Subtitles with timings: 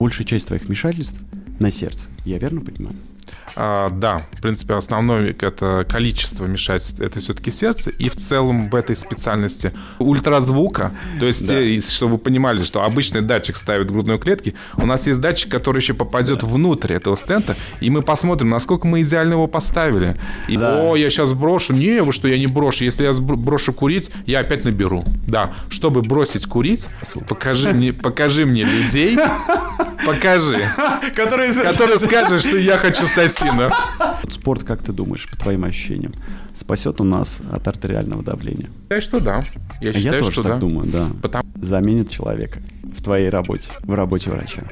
[0.00, 1.20] Большая часть твоих вмешательств
[1.58, 2.06] на сердце.
[2.24, 2.94] Я верно понимаю?
[3.60, 7.90] А, да, в принципе, основное это количество вмешательств, это все-таки сердце.
[7.90, 11.54] И в целом в этой специальности ультразвука, то есть, да.
[11.54, 15.50] те, чтобы вы понимали, что обычный датчик ставит в грудной клетке, у нас есть датчик,
[15.50, 16.46] который еще попадет да.
[16.46, 20.16] внутрь этого стента, и мы посмотрим, насколько мы идеально его поставили.
[20.46, 20.80] И, да.
[20.80, 21.74] о, я сейчас брошу.
[21.74, 22.84] Не, вы что, я не брошу.
[22.84, 25.02] Если я брошу курить, я опять наберу.
[25.26, 26.86] Да, чтобы бросить курить,
[27.28, 29.18] покажи мне, покажи мне людей,
[30.06, 30.64] покажи,
[31.16, 33.70] которые скажут, что я хочу стать сильным.
[34.30, 36.12] Спорт, как ты думаешь, по твоим ощущениям,
[36.52, 38.70] спасет у нас от артериального давления?
[38.90, 39.44] Я что да.
[39.80, 40.58] Я, считаю, я тоже что так да.
[40.58, 41.08] думаю, да.
[41.22, 41.44] Потому...
[41.54, 44.64] Заменит человека в твоей работе, в работе врача.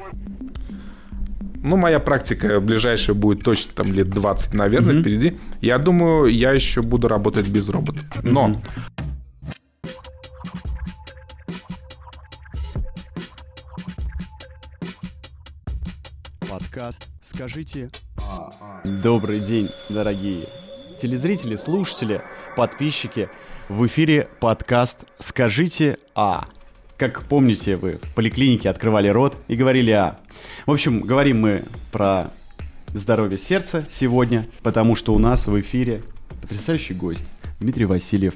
[1.55, 5.01] Ну, моя практика ближайшая будет точно там лет 20, наверное, mm-hmm.
[5.01, 5.37] впереди.
[5.59, 7.99] Я думаю, я еще буду работать без робота.
[8.21, 8.97] Но mm-hmm.
[16.49, 17.89] подкаст «Скажите
[18.83, 20.49] Добрый день, дорогие
[20.99, 22.21] телезрители, слушатели,
[22.55, 23.29] подписчики.
[23.69, 26.47] В эфире подкаст «Скажите А».
[26.97, 30.17] Как помните, вы в поликлинике открывали рот и говорили «А».
[30.65, 32.31] В общем, говорим мы про
[32.93, 36.01] здоровье сердца сегодня, потому что у нас в эфире
[36.41, 37.25] потрясающий гость
[37.59, 38.33] Дмитрий Васильев,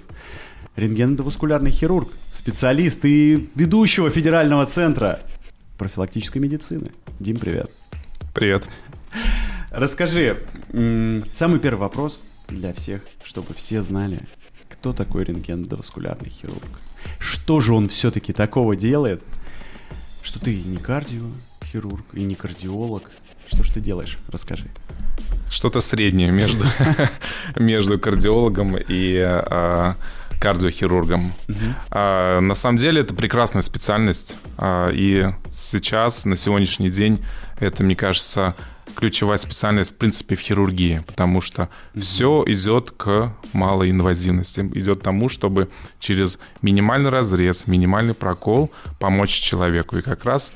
[0.75, 5.19] рентгеноваскулярный хирург, специалист и ведущего федерального центра
[5.77, 6.91] профилактической медицины.
[7.19, 7.71] Дим, привет.
[8.33, 8.67] Привет.
[9.71, 10.37] Расскажи,
[11.33, 14.19] самый первый вопрос для всех, чтобы все знали,
[14.67, 16.67] кто такой рентгеноваскулярный хирург.
[17.19, 19.23] Что же он все-таки такого делает,
[20.23, 23.11] что ты не кардиохирург и не кардиолог.
[23.47, 24.17] Что ж ты делаешь?
[24.27, 24.67] Расскажи.
[25.49, 26.65] Что-то среднее между,
[27.55, 29.95] между кардиологом и а,
[30.41, 31.33] кардиохирургом.
[31.47, 31.57] Угу.
[31.91, 34.35] А, на самом деле это прекрасная специальность.
[34.57, 37.23] А, и сейчас, на сегодняшний день,
[37.57, 38.53] это, мне кажется,
[38.95, 41.99] ключевая специальность, в принципе, в хирургии, потому что mm-hmm.
[41.99, 45.69] все идет к малой инвазивности, идет к тому, чтобы
[45.99, 49.97] через минимальный разрез, минимальный прокол помочь человеку.
[49.97, 50.53] И как раз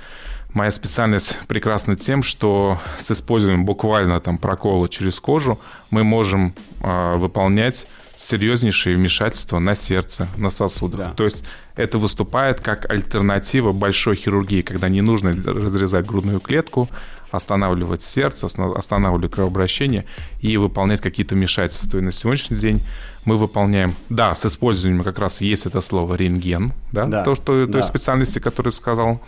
[0.54, 5.60] моя специальность прекрасна тем, что с использованием буквально там прокола через кожу
[5.92, 11.00] мы можем э, выполнять серьезнейшие вмешательства на сердце, на сосудах.
[11.00, 11.14] Да.
[11.16, 11.44] То есть
[11.76, 16.90] это выступает как альтернатива большой хирургии, когда не нужно разрезать грудную клетку,
[17.32, 20.06] останавливать сердце, останавливать кровообращение
[20.42, 21.90] и выполнять какие-то вмешательства.
[21.90, 22.82] То есть на сегодняшний день
[23.26, 27.24] мы выполняем, да, с использованием как раз есть это слово рентген, да, да.
[27.24, 27.74] то, что, да.
[27.74, 29.22] той специальности, которую сказал,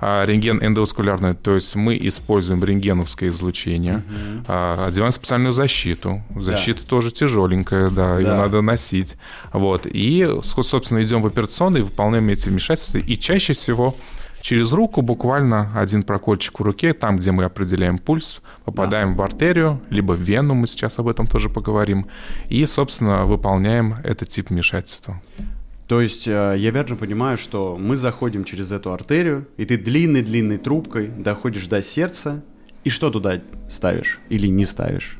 [0.00, 4.52] а, рентген эндоваскулярный, то есть мы используем рентгеновское излучение, угу.
[4.52, 6.88] одеваем специальную защиту, защита да.
[6.88, 9.16] тоже тяжеленькая, да, да, ее надо носить,
[9.52, 13.96] вот, и, собственно, идем в операционный, выполняем эти вмешательства, и чаще всего
[14.44, 19.22] через руку буквально один прокольчик в руке, там, где мы определяем пульс, попадаем да.
[19.22, 22.08] в артерию, либо в вену, мы сейчас об этом тоже поговорим,
[22.50, 25.22] и, собственно, выполняем этот тип вмешательства.
[25.88, 30.58] То есть э, я верно понимаю, что мы заходим через эту артерию, и ты длинной-длинной
[30.58, 32.42] трубкой доходишь до сердца,
[32.84, 33.40] и что туда
[33.70, 35.18] ставишь или не ставишь?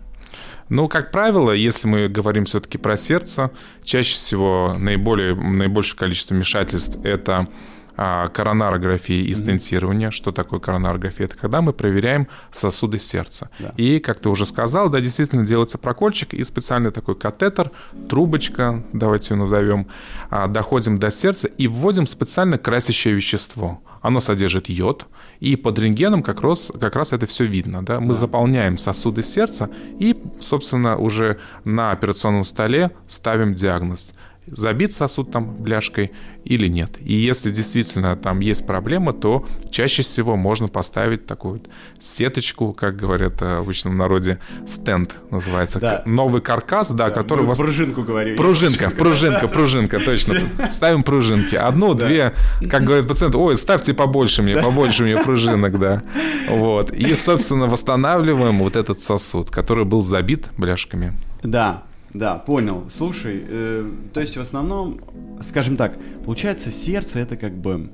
[0.69, 3.51] Ну, как правило, если мы говорим все-таки про сердце,
[3.85, 7.49] чаще всего наиболее, наибольшее количество вмешательств это
[7.97, 10.09] коронарографии и стентирования.
[10.09, 10.13] Mm-hmm.
[10.13, 11.27] Что такое коронарография?
[11.27, 13.51] Это когда мы проверяем сосуды сердца.
[13.59, 13.73] Да.
[13.77, 17.71] И, как ты уже сказал, да, действительно делается прокольчик и специальный такой катетер,
[18.09, 19.87] трубочка, давайте ее назовем,
[20.31, 23.81] а, доходим до сердца и вводим специально красящее вещество.
[24.01, 25.07] Оно содержит йод,
[25.41, 27.85] и под рентгеном как раз, как раз это все видно.
[27.85, 28.01] Да?
[28.01, 28.19] Мы да.
[28.19, 34.09] заполняем сосуды сердца и, собственно, уже на операционном столе ставим диагноз
[34.47, 36.13] забит сосуд там бляшкой
[36.45, 36.99] или нет.
[37.01, 41.63] И если действительно там есть проблема, то чаще всего можно поставить такую
[42.01, 45.81] сеточку, как говорят в обычном народе, стенд называется.
[45.81, 46.03] Да.
[46.05, 47.47] Новый каркас, да, да который...
[47.47, 47.59] вас...
[47.59, 48.37] Пружинку говорим.
[48.37, 50.37] Пружинка, пружинка, пружинка, точно.
[50.71, 51.57] Ставим пружинки.
[51.57, 52.07] Одну, да.
[52.07, 52.35] две,
[52.71, 56.03] как говорят пациенты, ой, ставьте побольше мне, побольше мне пружинок, да.
[56.49, 56.93] Вот.
[56.93, 61.15] И, собственно, восстанавливаем вот этот сосуд, который был забит бляшками.
[61.43, 62.89] Да, да, понял.
[62.91, 65.01] Слушай, э, то есть в основном,
[65.43, 67.91] скажем так, получается сердце это как бы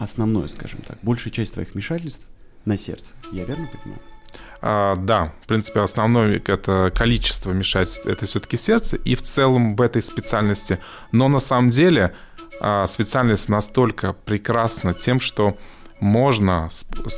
[0.00, 2.26] основное, скажем так, большая часть твоих вмешательств
[2.64, 3.12] на сердце.
[3.30, 4.02] Я верно понимаю?
[4.60, 9.80] А, да, в принципе, основное это количество вмешательств, это все-таки сердце, и в целом в
[9.80, 10.80] этой специальности.
[11.12, 12.14] Но на самом деле
[12.60, 15.56] а, специальность настолько прекрасна тем, что
[16.04, 16.68] можно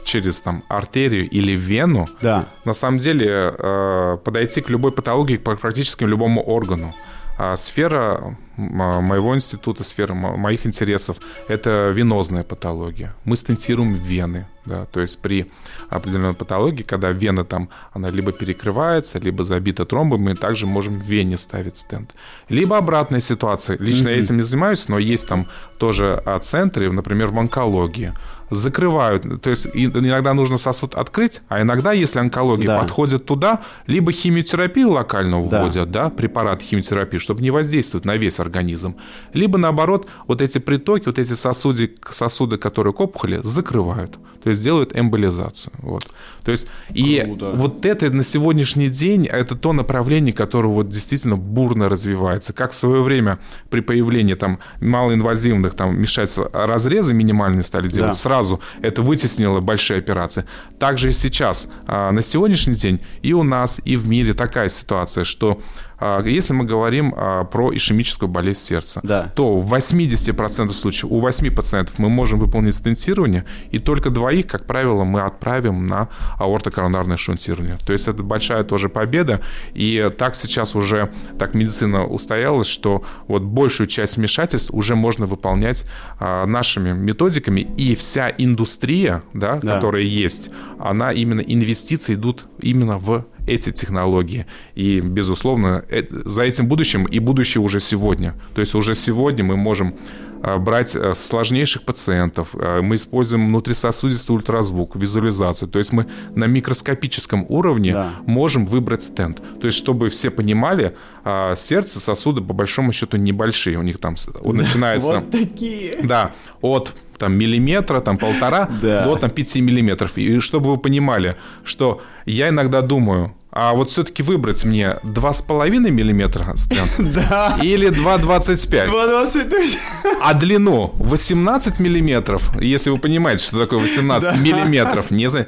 [0.05, 2.47] через там артерию или вену да.
[2.65, 6.95] на самом деле э, подойти к любой патологии, практически к любому органу.
[7.37, 11.19] А сфера моего института, сфера моих интересов–
[11.49, 13.15] это венозная патология.
[13.25, 14.47] Мы стентируем вены.
[14.67, 15.49] Да, то есть при
[15.91, 21.05] определенной патологии, когда вена там, она либо перекрывается, либо забита тромбом, мы также можем в
[21.05, 22.11] вене ставить стенд.
[22.49, 23.79] Либо обратная ситуация.
[23.79, 24.17] Лично mm-hmm.
[24.17, 25.47] я этим не занимаюсь, но есть там
[25.79, 28.13] тоже а, центры, например, в онкологии
[28.51, 29.43] закрывают.
[29.43, 32.81] То есть иногда нужно сосуд открыть, а иногда, если онкология да.
[32.81, 36.05] подходит туда, либо химиотерапию локально вводят, да.
[36.05, 38.97] да, препарат химиотерапии, чтобы не воздействовать на весь организм,
[39.35, 44.63] либо наоборот, вот эти притоки, вот эти сосуды, сосуды которые к опухоли, закрывают, то есть
[44.63, 45.73] делают эмболизацию.
[45.79, 46.07] Вот.
[46.45, 47.51] То есть и Круто.
[47.55, 52.53] вот это на сегодняшний день, это то направление, которое вот действительно бурно развивается.
[52.53, 53.39] Как в свое время
[53.69, 58.15] при появлении там малоинвазивных там вмешательств разрезы минимальные стали делать, да.
[58.15, 60.45] сразу это вытеснило большие операции.
[60.79, 65.25] Также и сейчас, а, на сегодняшний день и у нас, и в мире такая ситуация,
[65.25, 65.61] что
[65.96, 69.33] а, если мы говорим а, про ишемическую болезнь сердца, да.
[69.35, 74.67] то в 80% случаев у 8 пациентов мы можем выполнить стентирование, и только двоих, как
[74.67, 76.09] правило, мы отправим на
[76.39, 77.79] аортокоронарное шунтирование.
[77.87, 79.41] То есть это большая тоже победа,
[79.73, 85.85] и так сейчас уже так медицина устоялась, что вот большую часть вмешательств уже можно выполнять
[86.19, 89.77] а, нашими методиками, и вся индустрия, да, да.
[89.77, 94.47] которая есть, она именно инвестиции идут именно в эти технологии.
[94.75, 98.35] И, безусловно, э, за этим будущим и будущее уже сегодня.
[98.55, 99.95] То есть уже сегодня мы можем
[100.43, 105.69] а, брать э, сложнейших пациентов, а, мы используем внутрисосудистый ультразвук, визуализацию.
[105.69, 108.13] То есть мы на микроскопическом уровне да.
[108.27, 109.41] можем выбрать стенд.
[109.61, 110.95] То есть чтобы все понимали,
[111.25, 113.79] а, сердце, сосуды по большому счету небольшие.
[113.79, 114.15] У них там
[114.45, 115.07] начинается...
[115.17, 115.97] Вот такие.
[116.03, 119.05] Да, от там миллиметра, там полтора да.
[119.05, 120.17] до там 5 миллиметров.
[120.17, 126.55] И чтобы вы понимали, что я иногда думаю, а вот все-таки выбрать мне 2,5 миллиметра
[126.57, 127.59] стенд да.
[127.63, 128.91] или 2,25.
[128.91, 129.79] 2,25.
[130.23, 134.37] А длину 18 миллиметров, если вы понимаете, что такое 18 да.
[134.37, 135.47] миллиметров, не знаю,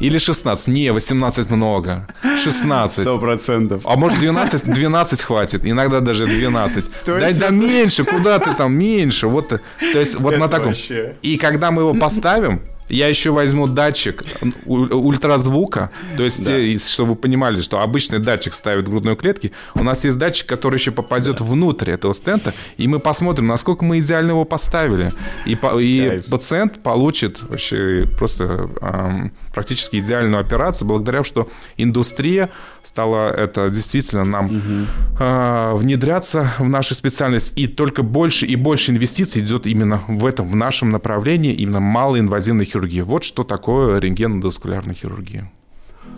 [0.00, 0.68] или 16?
[0.68, 2.06] Не, 18 много.
[2.22, 3.00] 16.
[3.00, 3.82] Сто процентов.
[3.84, 4.64] А может 12?
[4.64, 5.64] 12 хватит.
[5.64, 6.90] Иногда даже 12.
[7.04, 9.26] То да, да меньше, куда ты там, меньше.
[9.26, 9.60] Вот, то
[9.98, 10.66] есть вот Это на таком.
[10.68, 11.16] Вообще...
[11.22, 14.24] И когда мы его поставим, я еще возьму датчик
[14.66, 16.58] ультразвука, то есть, да.
[16.58, 20.46] Э, чтобы вы понимали, что обычный датчик ставит в грудной клетке, у нас есть датчик,
[20.46, 21.44] который еще попадет да.
[21.44, 25.12] внутрь этого стента, и мы посмотрим, насколько мы идеально его поставили.
[25.46, 32.50] И, и пациент получит вообще просто эм, практически идеальную операцию, благодаря что индустрия
[32.82, 34.86] стала это действительно нам угу.
[35.18, 40.46] э, внедряться в нашу специальность, и только больше и больше инвестиций идет именно в этом,
[40.46, 43.00] в нашем направлении, именно малоинвазивной хирургии хирургии.
[43.00, 45.50] Вот что такое рентгеноваскулярная хирургия.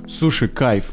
[0.09, 0.93] Слушай, кайф.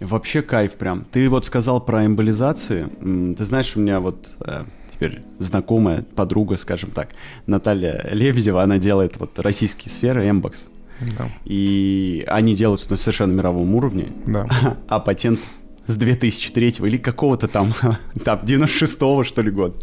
[0.00, 1.04] Вообще кайф прям.
[1.10, 2.88] Ты вот сказал про эмболизации.
[3.36, 4.62] Ты знаешь, у меня вот э,
[4.92, 7.10] теперь знакомая подруга, скажем так,
[7.46, 10.68] Наталья Лебедева, она делает вот российские сферы, эмбокс.
[11.16, 11.28] Да.
[11.44, 14.12] И они делаются на совершенно мировом уровне.
[14.26, 14.46] Да.
[14.88, 15.40] А патент
[15.86, 17.74] с 2003 или какого-то там,
[18.24, 19.74] там 96-го, что ли, года.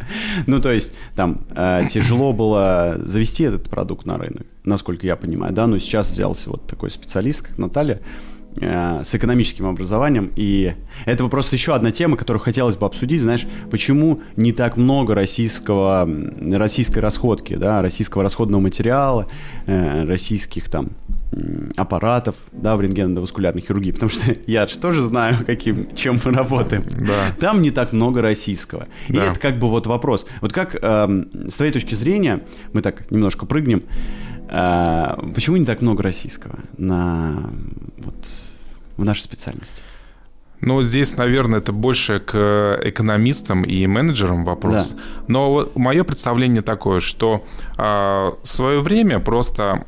[0.47, 5.53] Ну, то есть, там э, тяжело было завести этот продукт на рынок, насколько я понимаю,
[5.53, 8.01] да, но сейчас взялся вот такой специалист, как Наталья,
[8.59, 10.73] э, с экономическим образованием, и
[11.05, 16.09] это просто еще одна тема, которую хотелось бы обсудить, знаешь, почему не так много российского,
[16.53, 19.27] российской расходки, да, российского расходного материала,
[19.67, 20.89] э, российских там
[21.75, 26.83] аппаратов, да, в рентгеноваскулярной хирургии, потому что я же тоже знаю, каким, чем мы работаем.
[27.05, 27.35] Да.
[27.39, 28.87] Там не так много российского.
[29.09, 29.25] Да.
[29.25, 30.25] И это как бы вот вопрос.
[30.41, 32.41] Вот как э, с твоей точки зрения,
[32.73, 33.83] мы так немножко прыгнем,
[34.49, 37.49] э, почему не так много российского на
[37.97, 38.15] вот
[38.97, 39.81] в нашей специальности?
[40.61, 44.89] Ну, здесь, наверное, это больше к экономистам и менеджерам вопрос.
[44.89, 45.01] Да.
[45.27, 47.43] Но вот мое представление такое, что
[47.77, 49.85] э, в свое время просто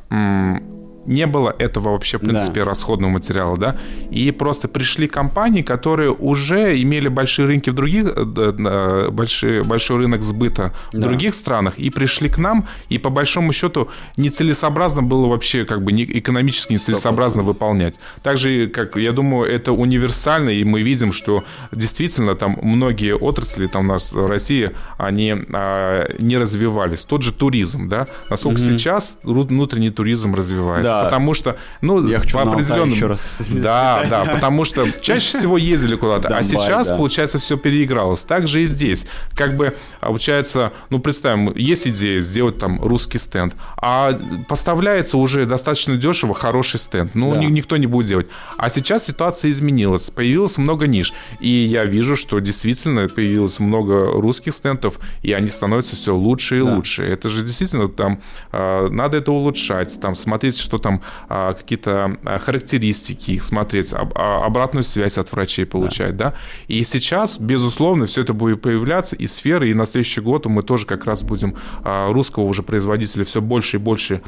[1.08, 2.66] не было этого вообще, в принципе, да.
[2.66, 3.76] расходного материала, да,
[4.10, 10.22] и просто пришли компании, которые уже имели большие рынки в других, э, большой, большой рынок
[10.22, 11.08] сбыта в да.
[11.08, 13.88] других странах, и пришли к нам, и по большому счету
[14.18, 17.44] нецелесообразно было вообще, как бы, не, экономически нецелесообразно 100%.
[17.44, 17.94] выполнять.
[18.22, 23.86] Также, как я думаю, это универсально, и мы видим, что действительно там многие отрасли там
[23.86, 27.04] у нас в России, они а, не развивались.
[27.04, 28.68] Тот же туризм, да, насколько угу.
[28.68, 30.90] сейчас внутренний туризм развивается.
[30.90, 32.92] Да потому что, ну, я хочу по определенному...
[32.92, 33.40] еще раз.
[33.48, 38.22] Да, да, потому что чаще всего ездили куда-то, а сейчас, получается, все переигралось.
[38.22, 39.06] Так же и здесь.
[39.34, 45.96] Как бы, получается, ну, представим, есть идея сделать там русский стенд, а поставляется уже достаточно
[45.96, 47.14] дешево хороший стенд.
[47.14, 48.26] Ну, никто не будет делать.
[48.56, 50.10] А сейчас ситуация изменилась.
[50.10, 51.12] Появилось много ниш.
[51.40, 56.60] И я вижу, что действительно появилось много русских стендов, и они становятся все лучше и
[56.60, 57.04] лучше.
[57.04, 58.20] Это же действительно там
[58.52, 63.92] а, надо это улучшать, там смотреть, что там там а, какие-то а, характеристики их смотреть,
[63.92, 66.30] обратную связь от врачей получать, да.
[66.30, 66.34] да?
[66.66, 70.86] И сейчас, безусловно, все это будет появляться, и сферы, и на следующий год мы тоже
[70.86, 74.22] как раз будем русского уже производителя все больше и больше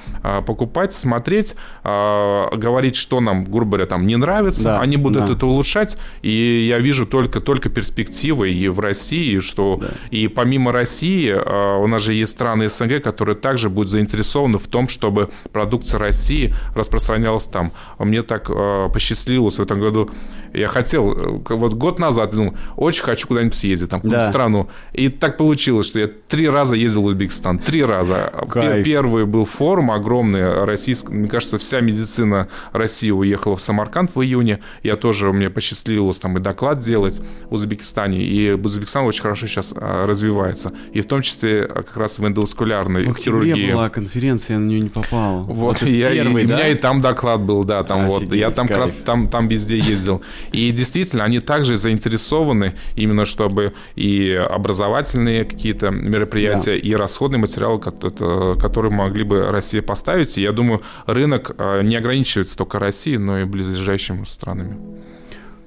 [0.46, 5.32] покупать, смотреть, говорить, что нам, грубо говоря, там не нравится, да, они будут да.
[5.32, 9.88] это улучшать, и я вижу только, только перспективы и в России, что да.
[10.10, 14.88] и помимо России у нас же есть страны СНГ, которые также будут заинтересованы в том,
[14.88, 17.72] чтобы продукция России распространялась там.
[17.98, 20.10] Мне так э, посчастливилось в этом году.
[20.52, 24.28] Я хотел, э, вот год назад, думал, очень хочу куда-нибудь съездить, там, в да.
[24.30, 24.68] страну.
[24.92, 27.58] И так получилось, что я три раза ездил в Узбекистан.
[27.58, 28.32] Три раза.
[28.48, 28.84] Кайф.
[28.84, 31.12] Первый был форум огромный, российский.
[31.12, 34.60] Мне кажется, вся медицина России уехала в Самарканд в июне.
[34.82, 38.22] Я тоже, мне посчастливилось там и доклад делать в Узбекистане.
[38.22, 40.72] И Узбекистан очень хорошо сейчас э, развивается.
[40.92, 43.72] И в том числе как раз в эндоваскулярной в хирургии.
[43.72, 45.44] была конференция, я на нее не попал.
[45.44, 46.54] Вот, вот я, первый, и, да?
[46.54, 48.36] у меня и там доклад был, да, там Офигеть, вот.
[48.36, 50.22] Я там как раз там, там везде ездил.
[50.52, 56.76] И действительно, они также заинтересованы именно, чтобы и образовательные какие-то мероприятия, да.
[56.76, 60.36] и расходные материалы, которые могли бы Россия поставить.
[60.38, 64.76] И я думаю, рынок э, не ограничивается только Россией, но и близлежащими странами.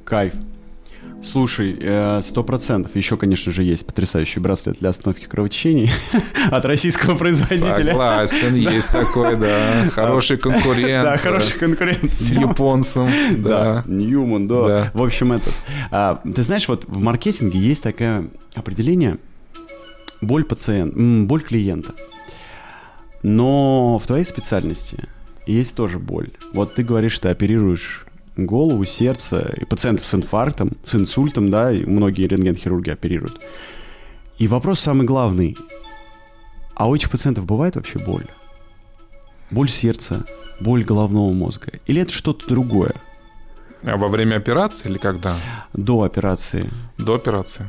[0.06, 0.34] Кайф.
[1.24, 2.96] Слушай, э, сто процентов.
[2.96, 5.90] Еще, конечно же, есть потрясающий браслет для остановки кровотечений
[6.52, 7.92] от российского производителя.
[7.92, 9.90] Согласен, есть такой, да.
[9.92, 11.04] Хороший конкурент.
[11.04, 12.14] Да, хороший конкурент.
[12.14, 13.84] С японцем, да.
[13.88, 14.92] Ньюман, да.
[14.94, 15.54] В общем, этот.
[15.92, 19.18] А, ты знаешь, вот в маркетинге есть такое определение
[20.22, 21.94] боль пациента, боль клиента.
[23.22, 25.08] Но в твоей специальности
[25.48, 26.32] есть тоже боль.
[26.54, 28.03] Вот ты говоришь, ты оперируешь
[28.36, 33.46] голову, сердце, и пациентов с инфарктом, с инсультом, да, и многие рентген-хирурги оперируют.
[34.38, 35.58] И вопрос самый главный.
[36.76, 38.26] А у этих пациентов бывает вообще боль?
[39.52, 40.26] Боль сердца,
[40.60, 41.74] боль головного мозга?
[41.86, 42.96] Или это что-то другое?
[43.84, 45.36] А во время операции или когда?
[45.74, 46.72] До операции.
[46.98, 47.68] До операции.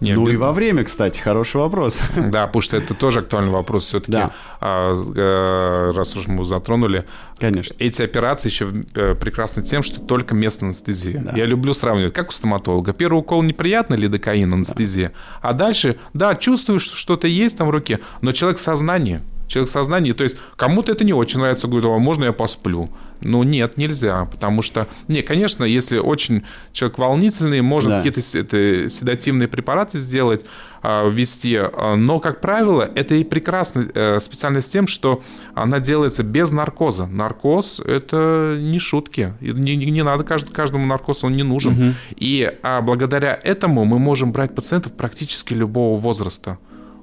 [0.00, 0.34] Не, ну без...
[0.34, 2.00] и во время, кстати, хороший вопрос.
[2.34, 4.12] Да, потому что это тоже актуальный вопрос все-таки.
[4.12, 4.32] Да.
[4.60, 7.04] А, а, раз уж мы затронули.
[7.38, 7.74] Конечно.
[7.78, 11.20] Эти операции еще э, прекрасны тем, что только местная анестезия.
[11.20, 11.36] Да.
[11.36, 12.92] Я люблю сравнивать, как у стоматолога.
[12.92, 15.08] Первый укол неприятный, лидокаин, анестезия.
[15.08, 15.50] Да.
[15.50, 19.20] А дальше, да, чувствуешь, что что-то есть там в руке, но человек в сознании.
[19.54, 22.90] Человек в сознании, то есть кому-то это не очень нравится, говорит, а можно я посплю?
[23.20, 26.42] Ну, нет, нельзя, потому что, не, конечно, если очень
[26.72, 28.02] человек волнительный, можно да.
[28.02, 30.44] какие-то это, седативные препараты сделать,
[30.82, 35.22] а, ввести, а, но, как правило, это и прекрасная э, специальность тем, что
[35.54, 37.06] она делается без наркоза.
[37.06, 41.74] Наркоз– это не шутки, не, не, не надо каждому наркозу, он не нужен.
[41.74, 41.94] Угу.
[42.16, 46.58] И а благодаря этому мы можем брать пациентов практически любого возраста.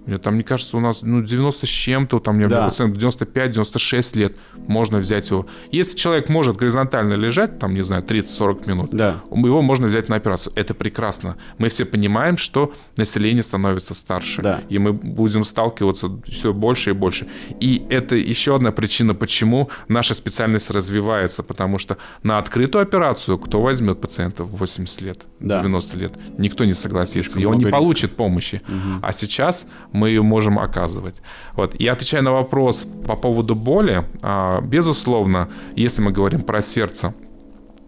[0.06, 2.66] Мне там, мне кажется, у нас ну, 90 с чем-то, там у меня да.
[2.68, 4.36] пациент 95-96 лет,
[4.68, 5.46] можно взять его.
[5.72, 9.22] Если человек может горизонтально лежать, там, не знаю, 30-40 минут, да.
[9.32, 10.54] его можно взять на операцию.
[10.56, 11.38] Это прекрасно.
[11.58, 14.62] Мы все понимаем, что население становится старше, да.
[14.70, 17.28] и мы будем сталкиваться все больше и больше.
[17.60, 23.62] И это еще одна причина, почему наша специальность развивается, потому что на открытую операцию кто
[23.62, 25.62] возьмет пациента в 80 лет, да.
[25.62, 26.14] 90 лет?
[26.38, 28.62] Никто не согласится, и он не получит помощи.
[28.68, 29.00] Угу.
[29.02, 31.22] А сейчас мы ее можем оказывать.
[31.54, 31.76] Вот.
[31.76, 37.14] И отвечая на вопрос по поводу боли, а, безусловно, если мы говорим про сердце,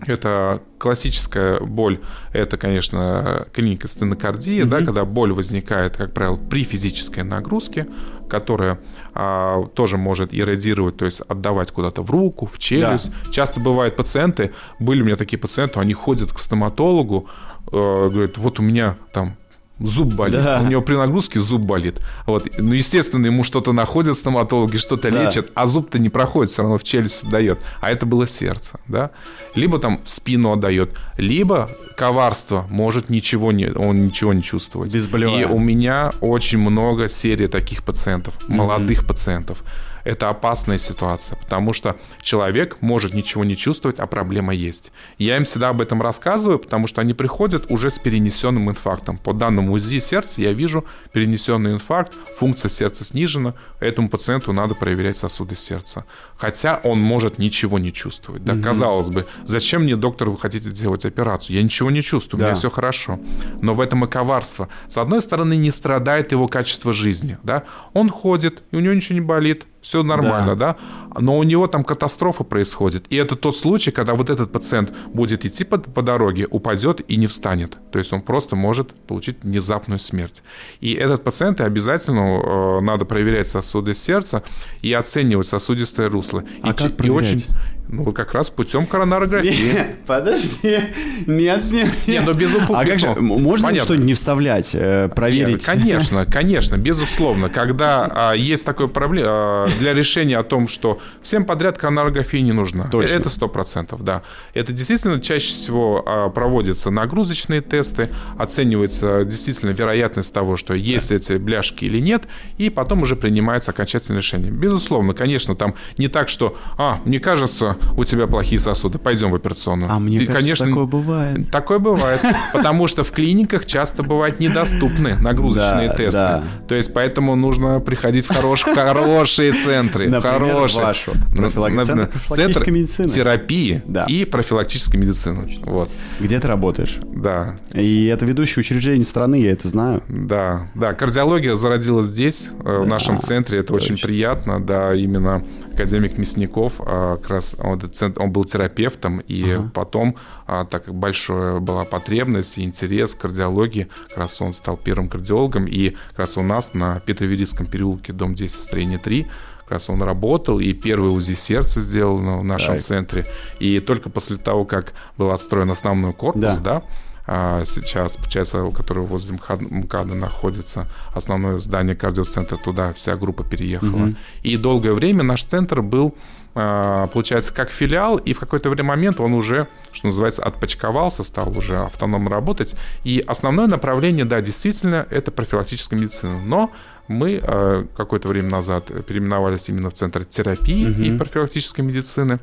[0.06, 2.00] это классическая боль,
[2.34, 4.66] это, конечно, клиника стенокардии, mm-hmm.
[4.66, 7.88] да, когда боль возникает, как правило, при физической нагрузке,
[8.30, 8.80] которая
[9.14, 13.12] а, тоже может иррадировать, то есть отдавать куда-то в руку, в челюсть.
[13.26, 13.32] Да.
[13.32, 17.28] Часто бывают пациенты, были у меня такие пациенты, они ходят к стоматологу,
[17.72, 19.38] э, говорят, вот у меня там
[19.80, 20.44] зуб болит.
[20.44, 20.62] Да.
[20.62, 22.00] У него при нагрузке зуб болит.
[22.26, 22.48] Вот.
[22.58, 25.24] Ну, естественно, ему что-то находят стоматологи, что-то да.
[25.26, 27.60] лечат, а зуб-то не проходит, все равно в челюсть дает.
[27.82, 29.12] А это было сердце, да?
[29.56, 34.94] Либо там в спину отдает, либо коварство может ничего не, он ничего не чувствовать.
[34.94, 39.08] Без И у меня очень много серий таких пациентов, молодых mm-hmm.
[39.08, 39.64] пациентов
[40.04, 44.92] это опасная ситуация, потому что человек может ничего не чувствовать, а проблема есть.
[45.18, 49.18] Я им всегда об этом рассказываю, потому что они приходят уже с перенесенным инфарктом.
[49.18, 55.18] По данным УЗИ сердца я вижу перенесенный инфаркт, функция сердца снижена, этому пациенту надо проверять
[55.18, 56.06] сосуды сердца.
[56.38, 58.44] Хотя он может ничего не чувствовать.
[58.44, 58.64] Да, угу.
[58.64, 61.56] казалось бы, зачем мне, доктор, вы хотите делать операцию?
[61.56, 62.46] Я ничего не чувствую, да.
[62.46, 63.20] у меня все хорошо.
[63.62, 64.68] Но в этом и коварство.
[64.88, 67.38] С одной стороны, не страдает его качество жизни.
[67.44, 67.64] Да?
[67.94, 70.78] Он ходит, и у него ничего не болит, все нормально, да.
[71.14, 73.06] да, но у него там катастрофа происходит.
[73.10, 77.18] И это тот случай, когда вот этот пациент будет идти по, по дороге, упадет и
[77.18, 77.78] не встанет.
[77.92, 80.42] То есть он просто может получить внезапную смерть.
[80.80, 84.44] И этот пациент обязательно э, надо проверять сосуды сердца
[84.82, 86.44] и оценивать сосудистое русло.
[86.62, 87.32] А и, как проверять?
[87.32, 87.46] И очень,
[87.90, 89.74] ну, вот как раз путем коронарографии.
[89.74, 90.80] Нет, подожди.
[91.28, 91.90] Нет, нет.
[92.08, 93.86] Не, ну без упу- А как же, можно Понятно.
[93.86, 95.54] что-нибудь не вставлять, э, проверить?
[95.54, 97.50] Нет, конечно, конечно, безусловно.
[97.50, 102.86] Когда а, есть такое проблема для решения о том, что всем подряд коронарография не нужна.
[102.88, 103.14] Точно.
[103.14, 104.22] Это сто процентов, да.
[104.54, 111.34] Это действительно чаще всего а, проводятся нагрузочные тесты, оценивается действительно вероятность того, что есть эти
[111.34, 112.24] бляшки или нет,
[112.58, 114.52] и потом уже принимается окончательное решение.
[114.52, 119.36] Безусловно, конечно, там не так, что, а, мне кажется, у тебя плохие сосуды, пойдем в
[119.36, 119.92] операционную.
[119.92, 121.52] А мне И, кажется, такое бывает.
[121.52, 122.22] Такое бывает,
[122.54, 126.18] потому что в клиниках часто бывают недоступны нагрузочные Да, тесты.
[126.18, 126.44] да.
[126.68, 130.10] То есть поэтому нужно приходить в хорош- хорошие центры.
[130.10, 130.84] Например, хорошие.
[130.86, 131.12] вашу.
[131.34, 133.08] Ну, Профилак- например, Центр профилактической центр медицины.
[133.10, 134.06] Терапии Да.
[134.08, 135.50] и профилактической медицины.
[135.66, 135.90] Вот,
[136.20, 137.00] Где ты работаешь?
[137.14, 137.58] да.
[137.74, 140.04] И это ведущее учреждение страны, я это знаю.
[140.08, 145.44] Да, да, кардиология зародилась здесь, э, в нашем центре, это очень приятно, да, именно
[145.74, 150.16] академик Мясников, а, как раз он был терапевтом, и потом,
[150.46, 155.10] а, так как большая была потребность и интерес к кардиологии, как раз он стал первым
[155.10, 159.28] кардиологом, и как раз у нас на Петроверийском переулке, дом 10, строение 3,
[159.64, 162.84] как раз он работал, и первый УЗИ сердца сделал в нашем Так.
[162.84, 163.26] центре,
[163.60, 166.60] и только после того, как был отстроен основной корпус, Да.
[166.60, 166.84] да,
[167.26, 173.44] а сейчас, получается, у которого возле МКАД, МКАДа находится основное здание кардиоцентра, туда вся группа
[173.46, 174.14] переехала.
[174.42, 176.14] И долгое время наш центр был,
[176.54, 182.30] получается, как филиал, и в какой-то момент он уже, что называется, отпочковался, стал уже автономно
[182.30, 182.76] работать.
[183.04, 186.40] И основное направление, да, действительно, это профилактическая медицина.
[186.40, 186.72] Но
[187.08, 192.40] мы а, какое-то время назад переименовались именно в Центр терапии и профилактической медицины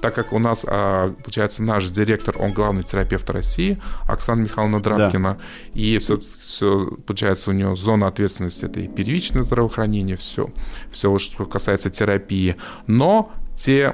[0.00, 5.38] так как у нас, а, получается, наш директор, он главный терапевт России, Оксана Михайловна Драбкина,
[5.74, 6.18] и все,
[7.06, 10.50] получается, у нее зона ответственности это и первичное здравоохранение, все,
[10.90, 12.56] все, что касается терапии.
[12.86, 13.92] Но те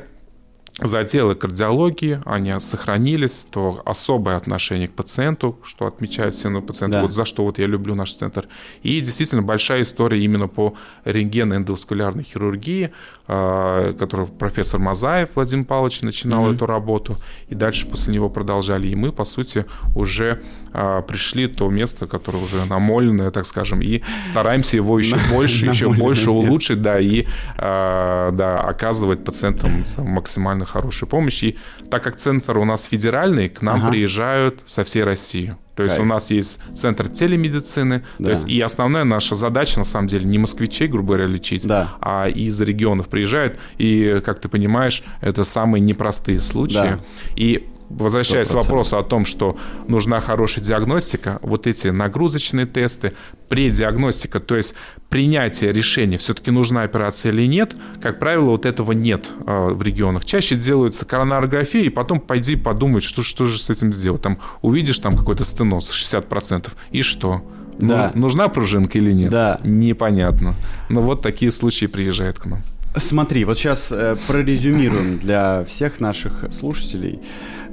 [0.81, 7.03] заделы кардиологии, они сохранились, то особое отношение к пациенту, что отмечают все на пациенты, Да.
[7.03, 8.47] вот за что вот я люблю наш центр.
[8.83, 10.75] И действительно большая история именно по
[11.07, 12.93] рентгенно-эндоваскулярной хирургии,
[13.27, 17.17] э, которую профессор Мазаев Владимир Павлович начинал эту работу,
[17.49, 18.89] и дальше после него продолжали.
[18.89, 20.43] И мы, по сути, уже
[20.75, 25.91] э, пришли то место, которое уже намоленное, так скажем, и стараемся его еще больше, еще
[25.91, 27.25] больше улучшить, да, и
[27.57, 31.43] э, да, оказывать пациентам максимально хорошую помощь.
[31.43, 31.57] И
[31.91, 33.91] так как центр у нас федеральный, к нам Ага.
[33.91, 35.57] приезжают со всей России.
[35.75, 36.07] То есть Кайф.
[36.07, 38.03] у нас есть центр телемедицины.
[38.19, 38.25] Да.
[38.25, 41.93] То есть и основная наша задача, на самом деле, не москвичей, грубо говоря, лечить, Да.
[42.01, 43.59] а из регионов приезжают.
[43.77, 46.75] И, как ты понимаешь, это самые непростые случаи.
[46.75, 46.99] Да.
[47.37, 48.57] И возвращаясь к 100%.
[48.57, 49.57] вопросу о том, что
[49.89, 53.13] нужна хорошая диагностика, вот эти нагрузочные тесты,
[53.49, 54.75] предиагностика, то есть
[55.09, 60.25] принятие решения, все-таки нужна операция или нет, как правило, вот этого нет э, в регионах.
[60.25, 64.23] Чаще делаются коронарографии, и потом пойди подумать, что, что же с этим сделать.
[64.23, 67.43] Там увидишь там какой-то стеноз 60%, и что?
[67.79, 68.07] Да.
[68.07, 69.31] Нуж- нужна пружинка или нет?
[69.31, 69.61] Да.
[69.63, 70.55] Непонятно.
[70.89, 72.63] Но вот такие случаи приезжают к нам.
[72.97, 77.21] Смотри, вот сейчас э, прорезюмируем для всех наших слушателей.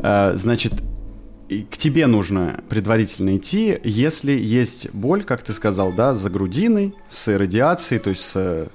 [0.03, 0.73] Э, значит,
[1.71, 7.35] к тебе нужно предварительно идти, если есть боль, как ты сказал, да, за грудиной, с
[7.35, 8.67] радиацией, то есть с э,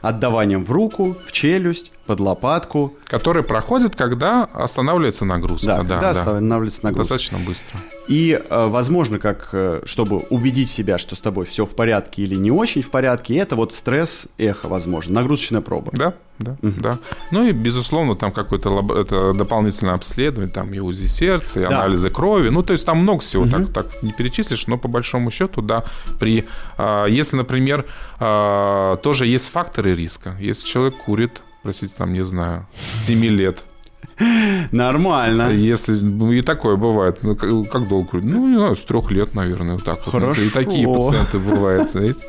[0.00, 2.94] отдаванием в руку, в челюсть, под лопатку.
[3.04, 5.66] Которые проходят, когда останавливается нагрузка.
[5.66, 6.10] Да, Да, когда да.
[6.20, 7.14] останавливается нагрузка.
[7.14, 7.80] Достаточно быстро.
[8.08, 12.34] И, э, возможно, как, э, чтобы убедить себя, что с тобой все в порядке или
[12.36, 15.90] не очень в порядке, это вот стресс-эхо, возможно, нагрузочная проба.
[15.92, 16.98] Да, да, да.
[17.30, 21.80] Ну и, безусловно, там какое-то лаб- это дополнительное обследование, там и УЗИ сердца, и Да.
[21.80, 22.50] анализы крови.
[22.50, 25.84] Ну, то есть там много всего, так, так не перечислишь, но по большому счету, да,
[26.20, 26.46] при...
[26.76, 27.84] а, если, например,
[28.20, 30.36] а, тоже есть факторы риска.
[30.40, 33.64] Если человек курит, простите, там, не знаю, с 7 лет,
[34.70, 35.50] Нормально.
[35.50, 37.18] Если, ну, и такое бывает.
[37.22, 38.18] Ну, как, как долго?
[38.22, 40.12] Ну, не знаю, с трех лет, наверное, вот так вот.
[40.12, 40.42] Хорошо.
[40.42, 41.90] И такие пациенты бывают.
[41.90, 42.20] знаете.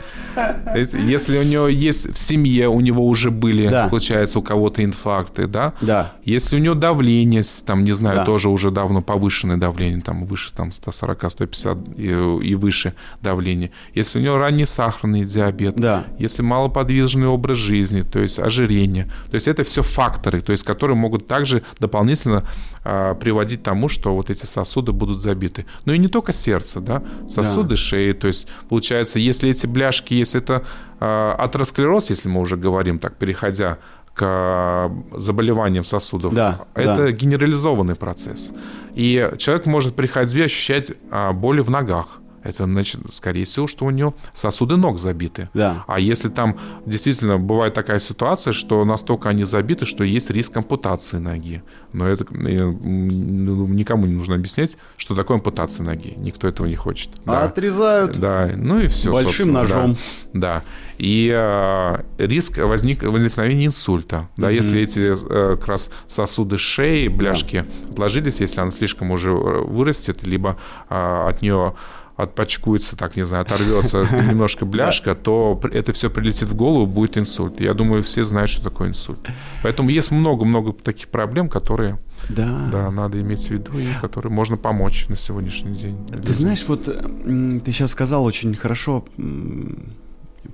[0.76, 3.88] Если у него есть в семье, у него уже были, Да.
[3.88, 5.74] получается, у кого-то инфаркты, да?
[5.82, 6.14] Да.
[6.24, 8.26] Если у него давление, там, не знаю, Да.
[8.26, 13.72] тоже уже давно повышенное давление, там, выше там, 140-150 и, и выше давление.
[13.94, 16.06] Если у него ранний сахарный диабет, Да.
[16.20, 20.98] если малоподвижный образ жизни, то есть ожирение, то есть это все факторы, то есть которые
[20.98, 22.46] могут также дополнительно
[22.84, 25.66] а, приводить к тому, что вот эти сосуды будут забиты.
[25.86, 30.27] Но и не только сердце, да, сосуды шеи, то есть получается, если эти бляшки есть
[30.28, 30.64] Если это
[31.00, 33.78] э, атеросклероз, если мы уже говорим так, переходя
[34.14, 37.12] к заболеваниям сосудов, да, это да.
[37.12, 38.52] генерализованный процесс.
[38.96, 43.86] И человек может при ходьбе ощущать а, боли в ногах это значит, скорее всего, что
[43.86, 45.50] у нее сосуды ног забиты.
[45.54, 45.84] Да.
[45.86, 51.18] А если там действительно бывает такая ситуация, что настолько они забиты, что есть риск ампутации
[51.18, 51.62] ноги.
[51.92, 56.16] Но это ну, никому не нужно объяснять, что такое ампутация ноги.
[56.18, 57.10] Никто этого не хочет.
[57.26, 57.44] А да.
[57.44, 58.18] Отрезают.
[58.18, 59.12] Да, ну и все.
[59.12, 59.98] Большим ножом.
[60.34, 60.64] Да.
[60.64, 60.64] да.
[60.98, 64.30] И э, риск возник, возникновения инсульта.
[64.38, 64.56] Да, mm-hmm.
[64.56, 67.92] если эти э, как раз сосуды шеи, бляшки да.
[67.92, 70.58] отложились, если она слишком уже э, вырастет, либо
[70.90, 71.76] э, от нее
[72.18, 74.00] отпачкуется, так, не знаю, оторвется
[74.30, 77.62] немножко бляшка, то это все прилетит в голову, будет инсульт.
[77.62, 79.20] Я думаю, все знают, что такое инсульт.
[79.62, 82.00] Поэтому есть много-много таких проблем, которые
[82.30, 82.68] да.
[82.72, 85.98] Да, надо иметь в виду, и которые можно помочь на сегодняшний день.
[86.08, 89.06] Ты знаешь, вот ты сейчас сказал очень хорошо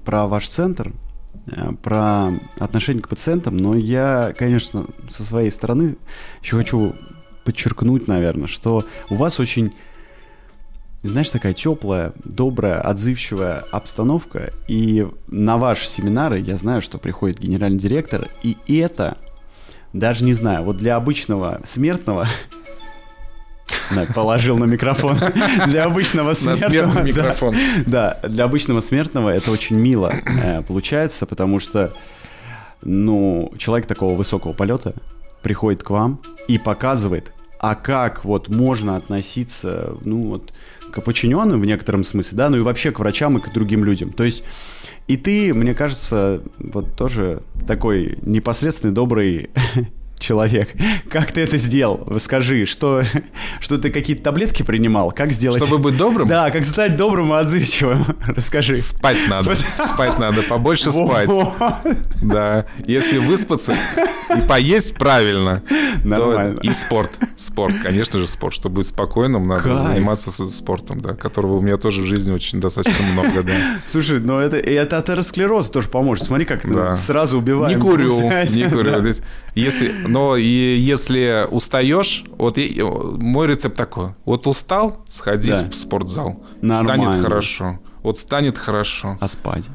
[0.03, 0.91] про ваш центр,
[1.47, 5.95] э, про отношение к пациентам, но я, конечно, со своей стороны
[6.41, 6.93] еще хочу
[7.45, 9.73] подчеркнуть, наверное, что у вас очень
[11.07, 14.53] знаешь, такая теплая, добрая, отзывчивая обстановка.
[14.67, 19.17] И на ваши семинары я знаю, что приходит генеральный директор, и это,
[19.91, 22.27] даже не знаю, вот для обычного смертного
[24.15, 25.17] положил на микрофон.
[25.67, 26.93] Для обычного смертного...
[26.93, 27.55] На микрофон.
[27.85, 31.93] Да, для обычного смертного это очень мило э, получается, потому что,
[32.81, 34.93] ну, человек такого высокого полета
[35.41, 40.53] приходит к вам и показывает, а как вот можно относиться, ну, вот,
[40.93, 44.11] к подчиненным в некотором смысле, да, ну и вообще к врачам и к другим людям.
[44.11, 44.43] То есть
[45.07, 49.49] и ты, мне кажется, вот тоже такой непосредственный, добрый
[50.23, 50.69] человек.
[51.09, 52.07] Как ты это сделал?
[52.19, 53.03] Скажи, что,
[53.59, 55.11] что ты какие-то таблетки принимал?
[55.11, 55.63] Как сделать?
[55.63, 56.27] Чтобы быть добрым?
[56.27, 58.05] Да, как стать добрым и отзывчивым.
[58.25, 58.77] Расскажи.
[58.77, 59.55] Спать надо.
[59.55, 61.29] Спать надо, побольше спать.
[62.21, 62.65] Да.
[62.85, 63.75] Если выспаться
[64.35, 65.63] и поесть правильно,
[66.03, 66.57] Нормально.
[66.61, 67.11] и спорт.
[67.35, 68.53] Спорт, конечно же, спорт.
[68.53, 73.03] Чтобы быть спокойным, надо заниматься спортом, да, которого у меня тоже в жизни очень достаточно
[73.13, 73.53] много, да.
[73.85, 76.25] Слушай, ну это, это атеросклероз тоже поможет.
[76.25, 76.89] Смотри, как да.
[76.95, 77.77] сразу убиваем.
[77.77, 79.13] Не курю, не курю.
[79.55, 85.69] Если, но и если устаешь, вот я, мой рецепт такой: вот устал, сходи да.
[85.69, 87.03] в спортзал, Нормально.
[87.03, 87.79] станет хорошо.
[88.01, 89.17] Вот станет хорошо.
[89.21, 89.65] А спать?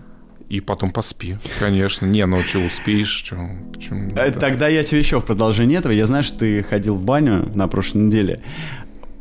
[0.48, 2.06] И потом поспи, конечно.
[2.06, 3.36] Не, ну что, успеешь, что?
[3.72, 4.12] Почему?
[4.16, 5.92] Э, тогда я тебе еще в продолжение этого.
[5.92, 8.40] Я знаю, что ты ходил в баню на прошлой неделе.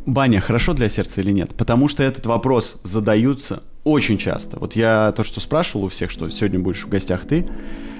[0.06, 1.54] Баня хорошо для сердца или нет?
[1.56, 4.58] Потому что этот вопрос задаются очень часто.
[4.58, 7.50] Вот я то, что спрашивал у всех, что сегодня будешь в гостях ты,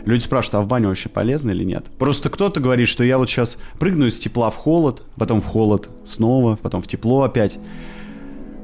[0.08, 1.86] люди спрашивают, а в баню вообще полезно или нет?
[2.00, 5.89] Просто кто-то говорит, что я вот сейчас прыгну из тепла в холод, потом в холод
[6.06, 7.60] снова, потом в тепло опять.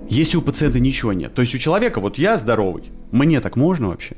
[0.10, 3.90] Если у пациента ничего нет, то есть у человека, вот я здоровый, мне так можно
[3.90, 4.16] вообще?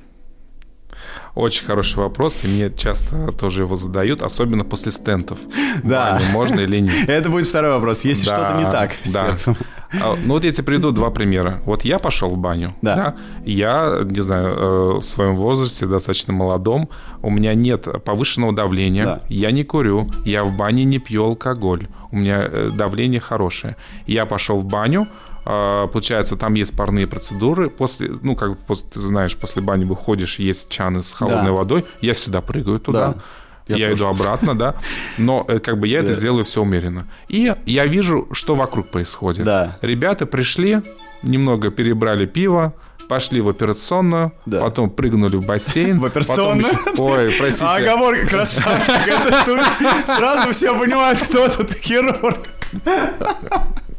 [1.35, 5.37] Очень хороший вопрос, и мне часто тоже его задают, особенно после стентов.
[5.83, 6.21] Да.
[6.31, 6.93] Можно или нет.
[7.09, 9.27] Это будет второй вопрос, если да, что-то не так с да.
[9.27, 9.57] сердцем.
[10.01, 11.61] А, ну вот я тебе приведу два примера.
[11.65, 12.73] Вот я пошел в баню.
[12.81, 12.95] Да.
[12.95, 13.15] да.
[13.45, 16.89] Я, не знаю, э, в своем возрасте, достаточно молодом,
[17.21, 19.21] у меня нет повышенного давления, да.
[19.29, 23.75] я не курю, я в бане не пью алкоголь, у меня э, давление хорошее.
[24.07, 25.07] Я пошел в баню,
[25.45, 27.69] а, получается, там есть парные процедуры.
[27.69, 31.51] После, ну, как после, ты знаешь, после бани выходишь, есть чаны с холодной да.
[31.51, 31.85] водой.
[32.01, 33.13] Я всегда прыгаю туда.
[33.13, 33.21] Да.
[33.67, 34.75] Я, я иду обратно, да.
[35.17, 36.09] Но э, как бы я да.
[36.09, 37.07] это делаю все умеренно.
[37.27, 39.43] И я вижу, что вокруг происходит.
[39.43, 39.77] Да.
[39.81, 40.81] Ребята пришли,
[41.23, 42.73] немного перебрали пиво,
[43.07, 44.61] пошли в операционную, да.
[44.61, 45.99] потом прыгнули в бассейн.
[46.05, 46.73] В операционную?
[46.73, 47.01] Еще...
[47.01, 47.65] Ой, простите.
[47.65, 49.07] А оговорка, красавчик.
[49.07, 52.37] Это сразу все понимают, кто тут хирург.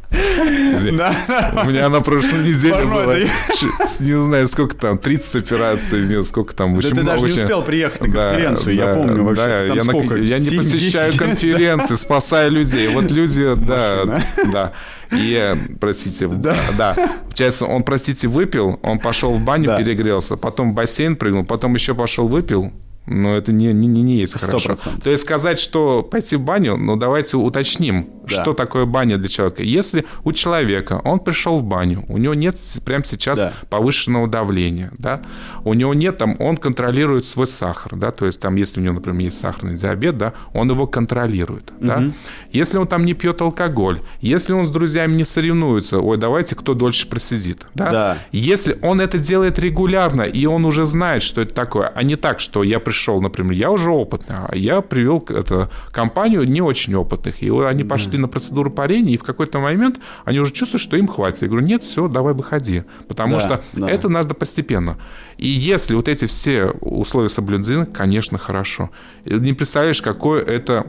[0.09, 1.13] Да.
[1.63, 3.17] У меня на прошлой неделе было,
[3.99, 6.79] не знаю, сколько там, 30 операций, нет, сколько там.
[6.79, 10.25] Да ты даже не успел приехать на конференцию, я помню вообще.
[10.25, 12.87] Я не посещаю конференции, спасаю людей.
[12.87, 14.73] Вот люди, да, да.
[15.11, 16.55] И, простите, да.
[16.77, 16.95] да.
[17.23, 21.93] Получается, он, простите, выпил, он пошел в баню, перегрелся, потом в бассейн прыгнул, потом еще
[21.93, 22.71] пошел выпил,
[23.07, 24.39] но это не, не, не есть 100%.
[24.39, 24.75] хорошо.
[25.01, 28.41] То есть сказать, что пойти в баню, ну давайте уточним, да.
[28.41, 29.63] что такое баня для человека.
[29.63, 33.53] Если у человека, он пришел в баню, у него нет прямо сейчас да.
[33.69, 35.21] повышенного давления, да,
[35.63, 38.95] у него нет там, он контролирует свой сахар, да, то есть там, если у него,
[38.95, 41.87] например, есть сахарный диабет, да, он его контролирует, угу.
[41.87, 42.03] да.
[42.51, 46.73] Если он там не пьет алкоголь, если он с друзьями не соревнуется, ой, давайте кто
[46.73, 47.91] дольше просидит, да.
[47.91, 48.17] да.
[48.33, 52.41] Если он это делает регулярно, и он уже знает, что это такое, а не так,
[52.41, 56.95] что я пришел пришел, например, я уже опытный, а я привел это, компанию не очень
[56.95, 60.97] опытных, и они пошли на процедуру парения, и в какой-то момент они уже чувствуют, что
[60.97, 61.43] им хватит.
[61.43, 63.89] Я говорю, нет, все, давай выходи, потому да, что да.
[63.89, 64.97] это надо постепенно.
[65.37, 68.89] И если вот эти все условия соблюдены, конечно, хорошо.
[69.25, 70.87] Не представляешь, какое это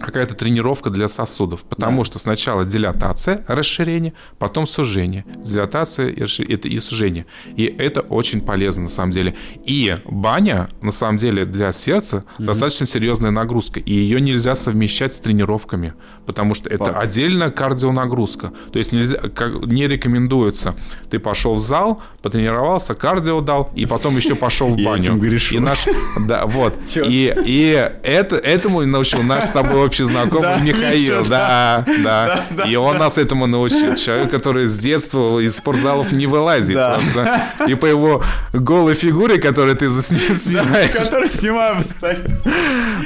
[0.00, 2.04] какая-то тренировка для сосудов, потому да.
[2.04, 5.24] что сначала дилатация, расширение, потом сужение.
[5.36, 7.26] Дилатация и, это и сужение.
[7.56, 9.36] И это очень полезно на самом деле.
[9.64, 15.14] И баня, на самом деле, для сердца mm достаточно серьезная нагрузка, и ее нельзя совмещать
[15.14, 15.94] с тренировками,
[16.26, 16.96] потому что это Факт.
[16.96, 18.52] отдельная кардионагрузка.
[18.72, 20.74] То есть нельзя, как, не рекомендуется.
[21.10, 24.90] Ты пошел в зал, потренировался, кардио дал, и потом еще пошел в баню.
[24.90, 25.54] Я этим грешу.
[25.54, 25.86] И наш,
[26.26, 26.74] да, вот.
[26.96, 31.24] И, и это, этому научил наш с тобой общий знакомый Михаил.
[31.24, 32.44] Да, да.
[32.64, 33.96] И он нас этому научил.
[33.96, 37.42] Человек, который с детства из спортзалов не вылазит просто.
[37.66, 38.22] И по его
[38.52, 40.92] голой фигуре, которую ты снимаешь.
[40.92, 42.40] Который снимаю постоянно.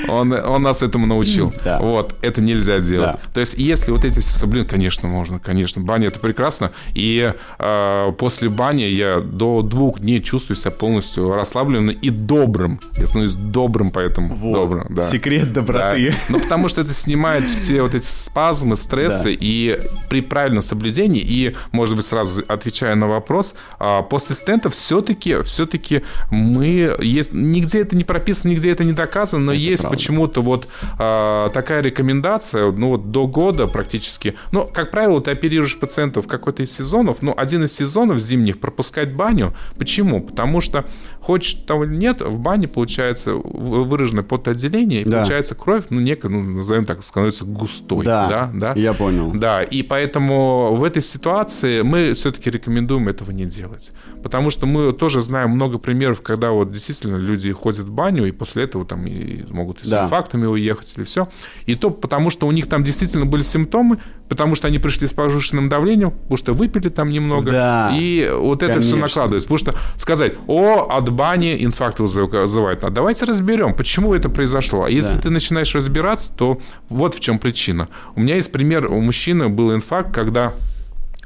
[0.08, 1.54] Он, он нас этому научил.
[1.80, 3.16] Вот, это нельзя делать.
[3.32, 5.80] То есть, если вот эти все соблюдения, конечно, можно, конечно.
[5.80, 6.72] Баня это прекрасно.
[6.92, 12.80] И э, после бани я до двух дней чувствую себя полностью расслабленным и добрым.
[12.98, 14.54] Я становлюсь добрым, поэтому вот.
[14.54, 14.86] добрым.
[14.90, 15.02] Да.
[15.02, 16.10] Секрет доброты.
[16.10, 16.16] Да.
[16.28, 19.38] Ну, потому что это снимает все вот эти спазмы, стрессы, да.
[19.38, 25.42] и при правильном соблюдении, и, может быть, сразу отвечая на вопрос, а, после стента все-таки,
[25.42, 30.42] все-таки мы, есть, нигде это не прописано, нигде это не доказано, но это есть почему-то
[30.42, 36.26] вот а, такая рекомендация, ну, вот до года практически, ну, как правило, ты оперируешь пациентов
[36.26, 39.54] в какой-то из сезонов, ну, один из сезонов зимних пропускать баню.
[39.78, 40.20] Почему?
[40.20, 40.87] Потому что,
[41.20, 45.18] хочешь того нет, в бане получается выраженное потоотделение, и да.
[45.18, 48.04] получается кровь, ну, некая, ну, назовем так, становится густой.
[48.04, 49.32] Да, да, да, я понял.
[49.32, 53.92] Да, и поэтому в этой ситуации мы все-таки рекомендуем этого не делать.
[54.22, 58.32] Потому что мы тоже знаем много примеров, когда вот действительно люди ходят в баню, и
[58.32, 60.04] после этого там и могут и с да.
[60.04, 61.28] инфарктами уехать или все.
[61.66, 65.12] И то потому, что у них там действительно были симптомы, потому что они пришли с
[65.12, 67.50] повышенным давлением, потому что выпили там немного.
[67.50, 68.96] Да, и вот это конечно.
[68.96, 69.48] все накладывается.
[69.48, 72.84] Потому что сказать, о, от бани инфаркт вызывает.
[72.84, 74.84] А давайте разберем, почему это произошло.
[74.84, 75.22] А если да.
[75.22, 76.58] ты начинаешь разбираться, то
[76.88, 77.88] вот в чем причина.
[78.14, 80.52] У меня есть пример, у мужчины был инфаркт, когда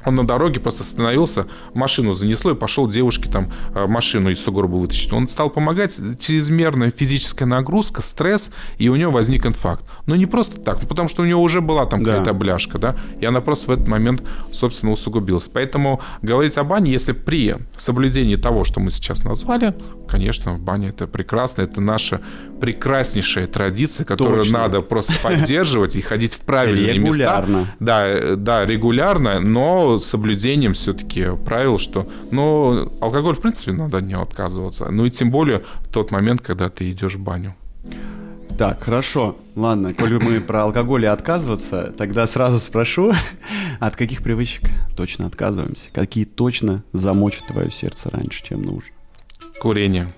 [0.05, 4.75] он на дороге просто остановился, машину занесло и пошел девушке там э, машину из сугроба
[4.75, 5.11] вытащить.
[5.13, 9.85] Он стал помогать, чрезмерная физическая нагрузка, стресс, и у него возник инфаркт.
[10.05, 12.11] Но не просто так, ну, потому что у него уже была там да.
[12.11, 15.49] какая-то бляшка, да, и она просто в этот момент, собственно, усугубилась.
[15.49, 19.73] Поэтому говорить о бане, если при соблюдении того, что мы сейчас назвали,
[20.07, 22.21] конечно, баня это прекрасно, это наша
[22.59, 24.59] прекраснейшая традиция, которую Точно.
[24.59, 27.57] надо просто поддерживать и ходить в правильные регулярно.
[27.57, 27.75] места.
[27.79, 33.97] Да, э, да, регулярно, но с соблюдением все-таки правил, что, ну, алкоголь, в принципе, надо
[33.97, 34.89] от него отказываться.
[34.91, 37.55] Ну и тем более в тот момент, когда ты идешь в баню.
[38.59, 39.37] Так, хорошо.
[39.55, 43.13] Ладно, коли мы про алкоголь и отказываться, тогда сразу спрошу,
[43.79, 45.89] от каких привычек точно отказываемся?
[45.93, 48.91] Какие точно замочат твое сердце раньше, чем нужно?
[49.61, 50.13] Курение.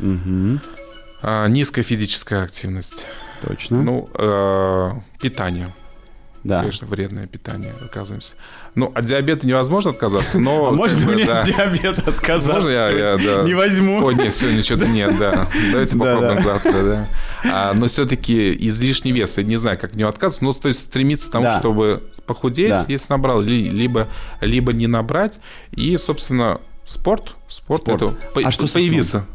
[0.00, 0.60] Угу.
[1.22, 3.06] А, низкая физическая активность.
[3.42, 3.82] Точно.
[3.82, 5.74] Ну, э, питание
[6.44, 6.60] да.
[6.60, 8.34] конечно, вредное питание, отказываемся.
[8.74, 10.68] Ну, от диабета невозможно отказаться, но...
[10.68, 12.52] А можно мне от диабета отказаться?
[12.52, 13.42] Можно я, да.
[13.42, 14.04] Не возьму.
[14.04, 15.46] О, нет, сегодня что-то нет, да.
[15.70, 17.08] Давайте попробуем завтра, да.
[17.44, 21.28] А, но все-таки излишний вес, я не знаю, как от него отказываться, но стоит стремиться
[21.28, 24.08] к тому, чтобы похудеть, если набрал, либо,
[24.40, 25.38] либо не набрать.
[25.72, 27.34] И, собственно, спорт.
[27.48, 28.02] Спорт, спорт.
[28.02, 29.26] это а что появится.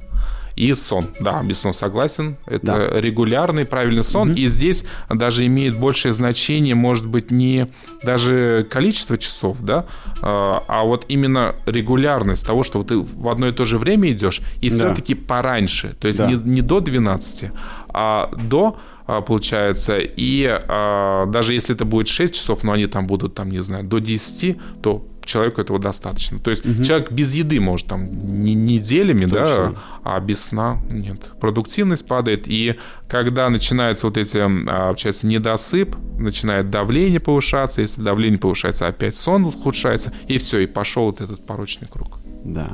[0.58, 1.10] И сон.
[1.20, 2.36] Да, без сна согласен.
[2.48, 3.00] Это да.
[3.00, 4.32] регулярный, правильный сон.
[4.32, 4.38] Угу.
[4.38, 7.68] И здесь даже имеет большее значение, может быть, не
[8.04, 9.86] даже количество часов, да,
[10.22, 14.42] а, а вот именно регулярность того, что ты в одно и то же время идешь,
[14.60, 14.76] и да.
[14.76, 15.96] все-таки пораньше.
[16.00, 16.28] То есть да.
[16.28, 17.52] не, не до 12,
[17.90, 20.00] а до а, получается.
[20.00, 23.84] И а, даже если это будет 6 часов, но они там будут, там, не знаю,
[23.84, 26.40] до 10, то человеку этого достаточно.
[26.40, 26.84] То есть угу.
[26.84, 29.36] человек без еды может там не неделями, Точно.
[29.36, 31.22] да, а без сна нет.
[31.40, 32.76] Продуктивность падает, и
[33.08, 39.46] когда начинается вот эти, а, получается, недосып, начинает давление повышаться, если давление повышается, опять сон
[39.46, 42.20] ухудшается, и все, и пошел вот этот порочный круг.
[42.44, 42.70] Да,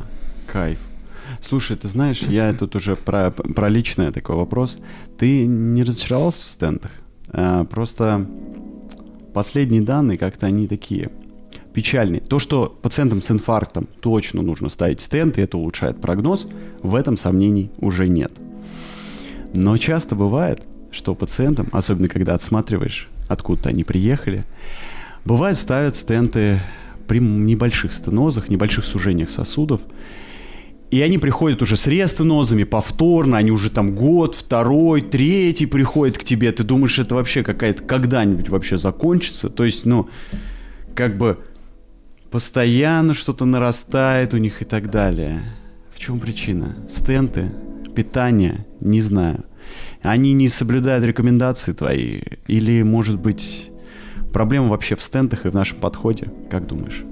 [0.48, 0.80] кайф.
[1.42, 4.80] Слушай, ты знаешь, я тут уже про, про личное такой вопрос.
[5.18, 6.92] Ты не разочаровался в стендах?
[7.30, 8.26] А, просто
[9.34, 11.10] последние данные как-то они такие
[11.74, 12.20] печальный.
[12.20, 16.48] То, что пациентам с инфарктом точно нужно ставить стенд, и это улучшает прогноз,
[16.82, 18.32] в этом сомнений уже нет.
[19.56, 24.46] Но часто бывает, что пациентам, особенно когда отсматриваешь, откуда они приехали,
[25.26, 26.60] бывает ставят стенты
[27.08, 29.82] при небольших стенозах, небольших сужениях сосудов,
[30.94, 36.24] И они приходят уже с рестенозами повторно, они уже там год, второй, третий приходят к
[36.24, 36.52] тебе.
[36.52, 39.50] Ты думаешь, это вообще какая-то когда-нибудь вообще закончится?
[39.50, 40.08] То есть, ну,
[40.94, 41.40] как бы
[42.34, 45.44] постоянно что-то нарастает у них и так далее.
[45.94, 46.76] В чем причина?
[46.90, 47.52] Стенты,
[47.96, 49.46] питание, не знаю.
[50.02, 52.22] Они не соблюдают рекомендации твои?
[52.48, 53.70] Или, может быть,
[54.34, 56.34] проблема вообще в стентах и в нашем подходе?
[56.50, 57.04] Как думаешь?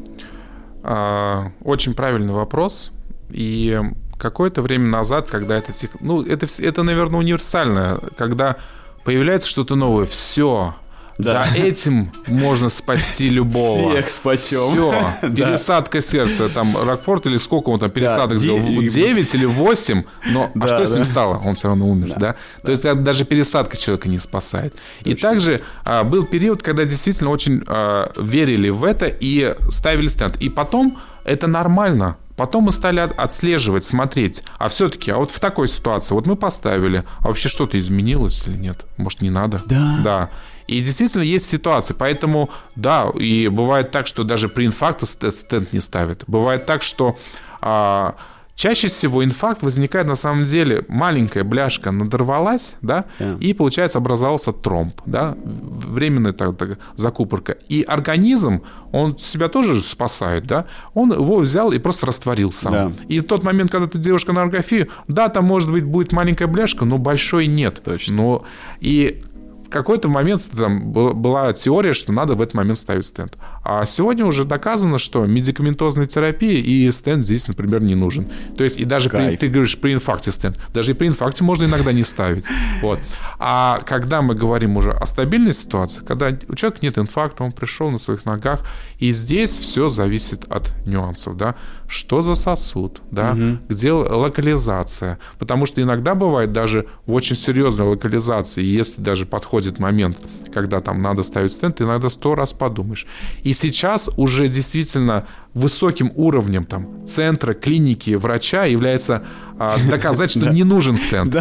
[0.81, 2.91] А, очень правильный вопрос.
[3.29, 3.79] И
[4.17, 5.71] какое-то время назад, когда это...
[5.99, 7.99] Ну, это, это, наверное, универсальное.
[8.17, 8.57] Когда
[9.03, 10.73] появляется что-то новое, все,
[11.17, 11.45] да.
[11.45, 13.91] да, этим можно спасти любого.
[13.91, 14.73] Всех спасем.
[14.73, 15.29] Все.
[15.29, 16.49] Пересадка сердца.
[16.49, 18.59] Там Рокфорд или сколько он там пересадок сделал?
[18.59, 20.03] 9 или 8.
[20.31, 21.37] Но а а что с ним стало?
[21.43, 22.35] Он все равно умер, да?
[22.63, 24.75] То есть даже пересадка человека не спасает.
[25.03, 30.37] И также а, был период, когда действительно очень а, верили в это и ставили стенд.
[30.37, 32.17] И потом это нормально.
[32.35, 37.03] Потом мы стали отслеживать, смотреть, а все-таки, а вот в такой ситуации, вот мы поставили,
[37.19, 38.79] а вообще что-то изменилось или нет?
[38.97, 39.61] Может, не надо?
[39.67, 39.99] Да.
[40.03, 40.29] Да.
[40.71, 41.93] И действительно есть ситуации.
[41.93, 46.23] Поэтому, да, и бывает так, что даже при инфаркте стенд не ставят.
[46.27, 47.17] Бывает так, что
[47.61, 48.15] а,
[48.55, 53.39] чаще всего инфаркт возникает на самом деле маленькая бляшка надорвалась, да, yeah.
[53.39, 57.53] и получается образовался тромб, да, временная так, так, закупорка.
[57.69, 62.73] И организм, он себя тоже спасает, да, он его взял и просто растворил сам.
[62.73, 63.07] Yeah.
[63.07, 66.85] И в тот момент, когда ты делаешь канарографию, да, там может быть будет маленькая бляшка,
[66.85, 67.81] но большой нет.
[67.83, 68.13] Точно.
[68.13, 68.45] Но
[68.79, 69.23] и
[69.71, 73.37] какой-то момент там была теория, что надо в этот момент ставить стенд.
[73.63, 78.29] А сегодня уже доказано, что медикаментозная терапия и стенд здесь, например, не нужен.
[78.57, 81.65] То есть и даже при, ты говоришь при инфаркте стенд, даже и при инфаркте можно
[81.65, 82.45] иногда не ставить.
[82.81, 82.99] Вот.
[83.37, 87.91] А когда мы говорим уже о стабильной ситуации, когда у человека нет инфаркта, он пришел
[87.91, 88.61] на своих ногах,
[88.99, 91.55] и здесь все зависит от нюансов, да,
[91.91, 93.57] что за сосуд, да, угу.
[93.67, 100.17] где локализация, потому что иногда бывает даже в очень серьезной локализации, если даже подходит момент,
[100.53, 103.05] когда там надо ставить стенд, ты иногда сто раз подумаешь.
[103.43, 109.23] И сейчас уже действительно высоким уровнем там центра, клиники, врача является
[109.59, 111.35] а, доказать, что не нужен стенд.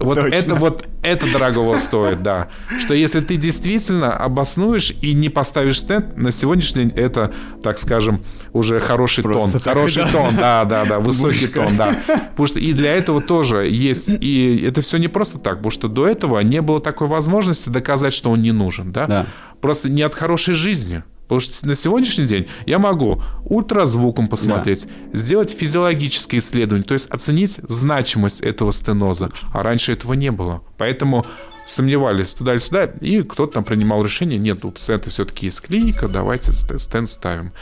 [0.00, 0.36] Вот Точно.
[0.36, 2.48] это вот это дорогого стоит, да.
[2.78, 7.32] Что если ты действительно обоснуешь и не поставишь стенд, на сегодняшний день это,
[7.62, 8.20] так скажем,
[8.52, 9.60] уже хороший Просто тон.
[9.60, 10.12] Хороший да.
[10.12, 11.64] тон, да, да, да, высокий Мужика.
[11.64, 11.96] тон, да.
[12.06, 15.88] Потому что и для этого тоже есть, и это все не просто так, потому что
[15.88, 19.06] до этого не было такой возможности доказать, что он не нужен, да.
[19.06, 19.26] да.
[19.60, 21.02] Просто не от хорошей жизни.
[21.28, 25.18] Потому что на сегодняшний день я могу ультразвуком посмотреть, да.
[25.18, 29.30] сделать физиологическое исследование, то есть оценить значимость этого стеноза.
[29.52, 30.62] А раньше этого не было.
[30.78, 31.26] Поэтому
[31.66, 36.08] сомневались туда или сюда, и кто-то там принимал решение, нет, у пациента все-таки есть клиника,
[36.08, 37.52] давайте стенд ставим.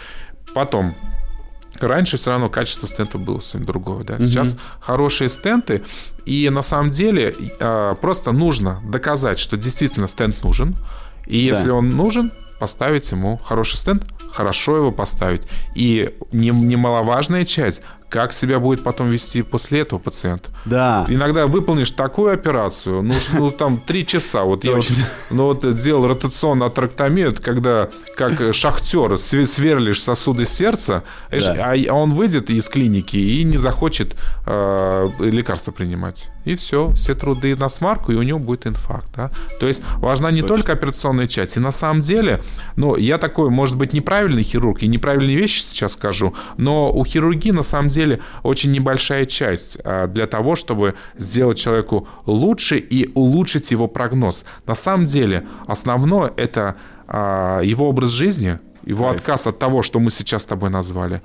[0.54, 0.94] Потом,
[1.78, 4.02] Раньше все равно качество стента было совсем другое.
[4.02, 4.18] Да?
[4.18, 4.60] Сейчас угу.
[4.80, 5.82] хорошие стенты,
[6.24, 10.76] и на самом деле э, просто нужно доказать, что действительно стенд нужен.
[11.26, 11.74] И если да.
[11.74, 15.42] он нужен, поставить ему хороший стенд, хорошо его поставить.
[15.74, 20.48] И немаловажная часть как себя будет потом вести после этого пациент.
[20.64, 21.04] Да.
[21.08, 24.44] Иногда выполнишь такую операцию, ну, ну там три часа.
[24.44, 24.86] Вот я вот,
[25.30, 31.74] ну, вот делал ротационную атрактомию, это когда как шахтер сверлишь сосуды сердца, да.
[31.74, 34.14] а он выйдет из клиники и не захочет
[34.46, 36.28] э, лекарства принимать.
[36.46, 39.10] И все, все труды на смарку, и у него будет инфаркт.
[39.16, 39.30] Да?
[39.58, 40.56] То есть важна не Точно.
[40.56, 41.56] только операционная часть.
[41.56, 42.40] И на самом деле,
[42.76, 47.50] ну, я такой, может быть, неправильный хирург, и неправильные вещи сейчас скажу, но у хирургии
[47.50, 53.72] на самом деле очень небольшая часть а, для того, чтобы сделать человеку лучше и улучшить
[53.72, 54.44] его прогноз.
[54.66, 56.76] На самом деле основное это
[57.08, 61.22] а, его образ жизни, его отказ от того, что мы сейчас с тобой назвали.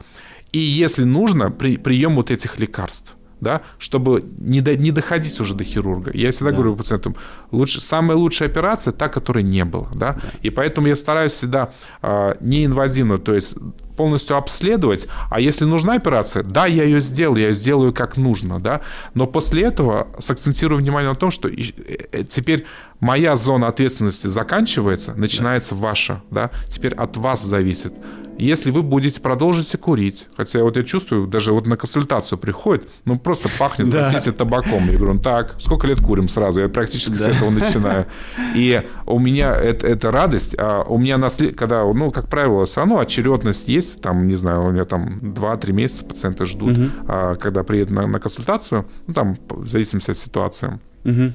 [0.51, 5.55] И если нужно, при, прием вот этих лекарств да, чтобы не, до, не доходить уже
[5.55, 6.11] до хирурга.
[6.13, 6.57] Я всегда да.
[6.57, 7.15] говорю пациентам,
[7.51, 10.21] лучше, самая лучшая операция та, которой не было, да, да.
[10.43, 13.55] и поэтому я стараюсь всегда э, неинвазивно, то есть
[13.97, 18.59] полностью обследовать, а если нужна операция, да, я ее сделаю, я ее сделаю как нужно,
[18.59, 18.81] да,
[19.13, 22.65] но после этого сакцентирую внимание на том, что э, теперь
[23.01, 25.81] моя зона ответственности заканчивается, начинается да.
[25.81, 27.93] ваша, да, теперь от вас зависит,
[28.37, 33.19] если вы будете продолжите курить, хотя вот я чувствую, даже вот на консультацию приходит, ну
[33.19, 34.09] просто пахнет, да.
[34.09, 34.87] простите, табаком.
[34.89, 36.61] Я говорю, ну так, сколько лет курим сразу?
[36.61, 37.17] Я практически да.
[37.17, 38.07] с этого начинаю.
[38.55, 41.55] И у меня это, это радость, а у меня, наслед...
[41.55, 45.71] когда, ну, как правило, все равно очередность есть, там, не знаю, у меня там 2-3
[45.73, 46.87] месяца пациенты ждут, угу.
[47.07, 50.79] а, когда приедут на, на консультацию, ну, там, в зависимости от ситуации.
[51.03, 51.33] Угу.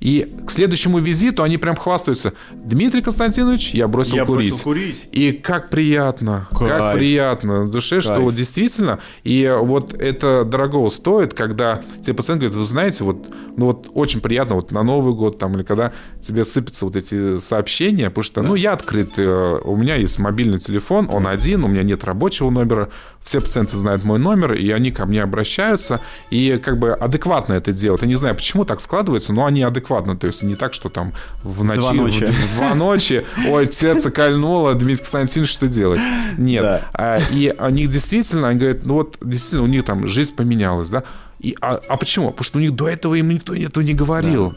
[0.00, 2.34] И к следующему визиту они прям хвастаются.
[2.52, 4.50] Дмитрий Константинович, я бросил Я курить.
[4.50, 5.04] бросил курить.
[5.12, 6.70] И как приятно, Кайф.
[6.70, 8.22] как приятно на душе, что Кайф.
[8.22, 13.26] вот действительно, и вот это дорого стоит, когда тебе пациент говорит, вы знаете, вот,
[13.56, 17.38] ну вот очень приятно вот на Новый год там, или когда тебе сыпятся вот эти
[17.38, 21.68] сообщения, потому что, ну, я открыт, э, у меня есть мобильный телефон, он один, у
[21.68, 22.90] меня нет рабочего номера,
[23.24, 26.00] все пациенты знают мой номер, и они ко мне обращаются,
[26.30, 28.02] и как бы адекватно это делают.
[28.02, 31.12] Я не знаю, почему так складывается, но они адекватно, то есть не так, что там
[31.42, 32.24] в ночи, Два ночи.
[32.26, 36.00] в- в два ночи, ой, сердце кольнуло, Дмитрий Константинович, что делать?
[36.38, 36.62] Нет.
[36.62, 36.82] Да.
[36.92, 40.90] А, И у них действительно, они говорят, ну вот действительно у них там жизнь поменялась,
[40.90, 41.02] да?
[41.40, 42.30] И, а, а почему?
[42.30, 44.50] Потому что у них до этого им никто этого не говорил.
[44.50, 44.56] Да.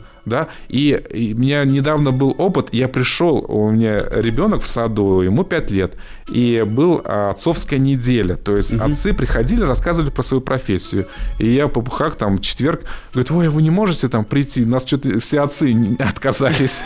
[0.70, 5.44] И, и у меня недавно был опыт, я пришел, у меня ребенок в саду, ему
[5.44, 5.96] 5 лет,
[6.28, 11.08] и был а, отцовская неделя, то есть отцы приходили, рассказывали про свою профессию,
[11.40, 14.66] и я в попухах там в четверг, говорит, ой, а вы не можете там прийти,
[14.66, 16.82] нас что-то все отцы отказались.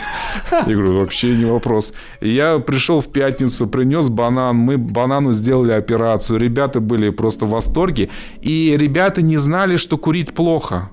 [0.50, 1.92] Я говорю, вообще не вопрос.
[2.20, 7.50] И я пришел в пятницу, принес банан, мы банану сделали операцию, ребята были просто в
[7.50, 10.90] восторге, и ребята не знали, что курить плохо.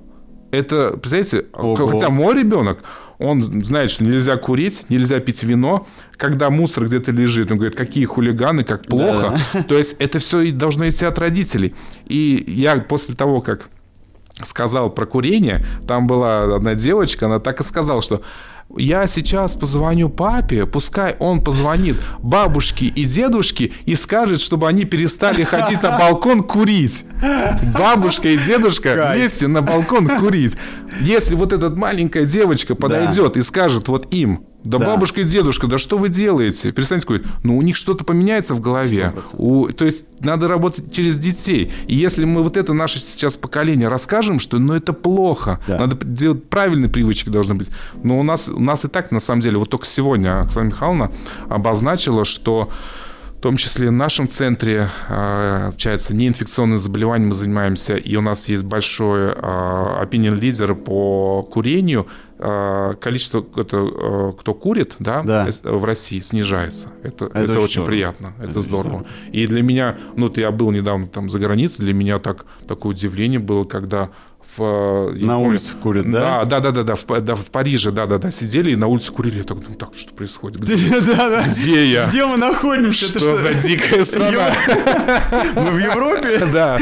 [0.51, 1.87] Это, представляете, Ого.
[1.87, 2.79] хотя мой ребенок,
[3.19, 5.85] он знает, что нельзя курить, нельзя пить вино.
[6.15, 9.37] Когда мусор где-то лежит, он говорит, какие хулиганы, как плохо.
[9.67, 11.75] То есть это все должно идти от родителей.
[12.05, 13.69] И я после того, как
[14.43, 18.21] сказал про курение, там была одна девочка, она так и сказала, что
[18.77, 25.43] я сейчас позвоню папе, пускай он позвонит бабушке и дедушке и скажет, чтобы они перестали
[25.43, 27.05] ходить на балкон курить.
[27.77, 30.55] Бабушка и дедушка вместе на балкон курить.
[31.01, 34.87] Если вот эта маленькая девочка подойдет и скажет вот им, да, Да.
[34.87, 36.71] бабушка и дедушка, да что вы делаете?
[36.73, 37.23] Перестаньте курить.
[37.43, 39.13] Ну, у них что-то поменяется в голове.
[39.15, 39.35] 100%.
[39.37, 41.71] У- то есть надо работать через детей.
[41.87, 45.79] И если мы вот это наше сейчас поколение расскажем, что ну это плохо, Да.
[45.79, 47.69] надо делать правильные привычки должны быть.
[48.03, 51.11] Но у нас, у нас и так, на самом деле, вот только сегодня Оксана Михайловна
[51.47, 52.69] обозначила, что
[53.39, 58.49] в том числе в нашем центре, а, общается, неинфекционными заболеваниями мы занимаемся, и у нас
[58.49, 62.07] есть большой opinion лидер по курению.
[62.37, 65.47] А, Количество, это, э, кто курит, да, Да.
[65.63, 66.89] в России снижается.
[67.01, 67.87] Это, это, очень очень здорово.
[67.87, 69.05] приятно, это, здорово.
[69.31, 72.91] И для меня, ну, вот я был недавно там за границей, для меня так, такое
[72.93, 74.09] удивление было, когда
[74.59, 75.13] в...
[75.15, 76.43] э, На помню, улице курят, да?
[76.45, 78.87] Да, да, да, да, да, в, да, в Париже, да, да, да, сидели и на
[78.87, 79.37] улице курили.
[79.39, 80.61] Я так думаю, так, что происходит?
[80.61, 81.45] Где, Да, да.
[81.47, 82.07] где я?
[82.07, 83.05] Где мы находимся?
[83.07, 84.51] Это Что за дикая страна?
[85.55, 86.45] Мы в Европе?
[86.53, 86.79] Да,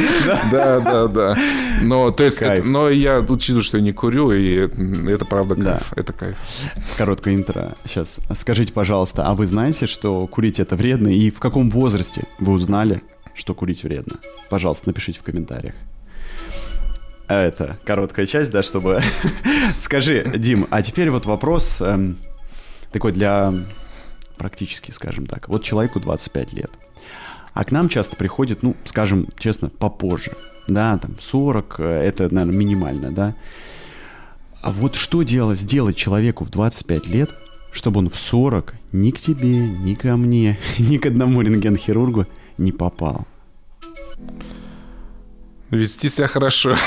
[0.52, 1.38] да, да, да.
[1.82, 4.68] Но, то есть, но я учитываю, что я не курю, и
[5.12, 5.72] это правда Да.
[5.74, 5.94] кайф.
[5.96, 6.38] Это кайф.
[6.98, 7.76] Короткое интро.
[7.86, 8.20] Сейчас.
[8.34, 11.08] Скажите, пожалуйста, а вы знаете, что курить это вредно?
[11.10, 13.02] И в каком возрасте вы узнали,
[13.36, 14.16] что курить вредно?
[14.50, 15.76] Пожалуйста, напишите в комментариях.
[17.28, 19.02] А Это короткая часть, да, чтобы...
[19.78, 22.18] Скажи, Дим, а теперь вот вопрос эм,
[22.92, 23.54] такой для
[24.38, 25.50] практически, скажем так.
[25.50, 26.72] Вот человеку 25 лет.
[27.54, 30.34] А к нам часто приходит, ну, скажем честно, попозже.
[30.68, 33.36] Да, там 40, э, это, наверное, минимально, да.
[34.62, 37.32] А вот что делать, сделать человеку в 25 лет,
[37.72, 42.26] чтобы он в 40 ни к тебе, ни ко мне, ни к одному рентген-хирургу
[42.58, 43.28] не попал?
[45.72, 46.72] Вести себя хорошо.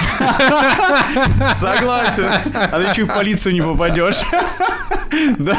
[1.54, 2.24] Согласен.
[2.54, 4.16] А ты что, в полицию не попадешь?
[5.38, 5.58] Да.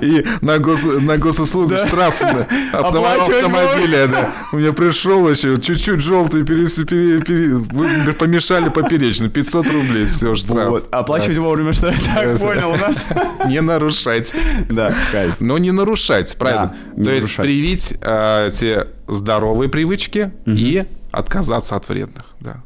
[0.00, 2.28] И на, гос, на госуслугу штраф на
[2.72, 4.28] автомо- Оплачивать автомобиля, да.
[4.52, 10.68] У меня пришел еще чуть-чуть желтый, перес- пере- пере- помешали поперечную, 500 рублей, все, штраф.
[10.70, 10.88] Вот.
[10.94, 12.46] Оплачивать вовремя, что я так Да.
[12.46, 13.04] понял у нас.
[13.48, 14.32] Не нарушать.
[14.70, 15.34] Да, кайф.
[15.40, 16.76] Но не нарушать, правильно.
[16.92, 17.44] Да, не То есть нарушать.
[17.44, 20.84] привить э, те здоровые привычки и
[21.14, 22.62] отказаться от вредных, да.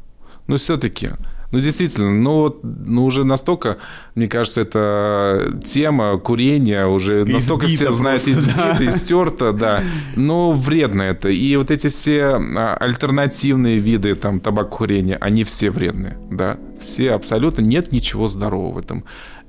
[0.47, 1.11] Но все-таки,
[1.51, 3.77] ну действительно, ну вот, ну уже настолько,
[4.15, 8.71] мне кажется, эта тема курения уже настолько все Избита знают, просто, да.
[8.71, 9.81] избита, истерта, да.
[10.15, 11.29] Но вредно это.
[11.29, 16.57] И вот эти все а, альтернативные виды там табакокурения, они все вредные, да.
[16.79, 19.05] Все абсолютно, нет ничего здорового в этом.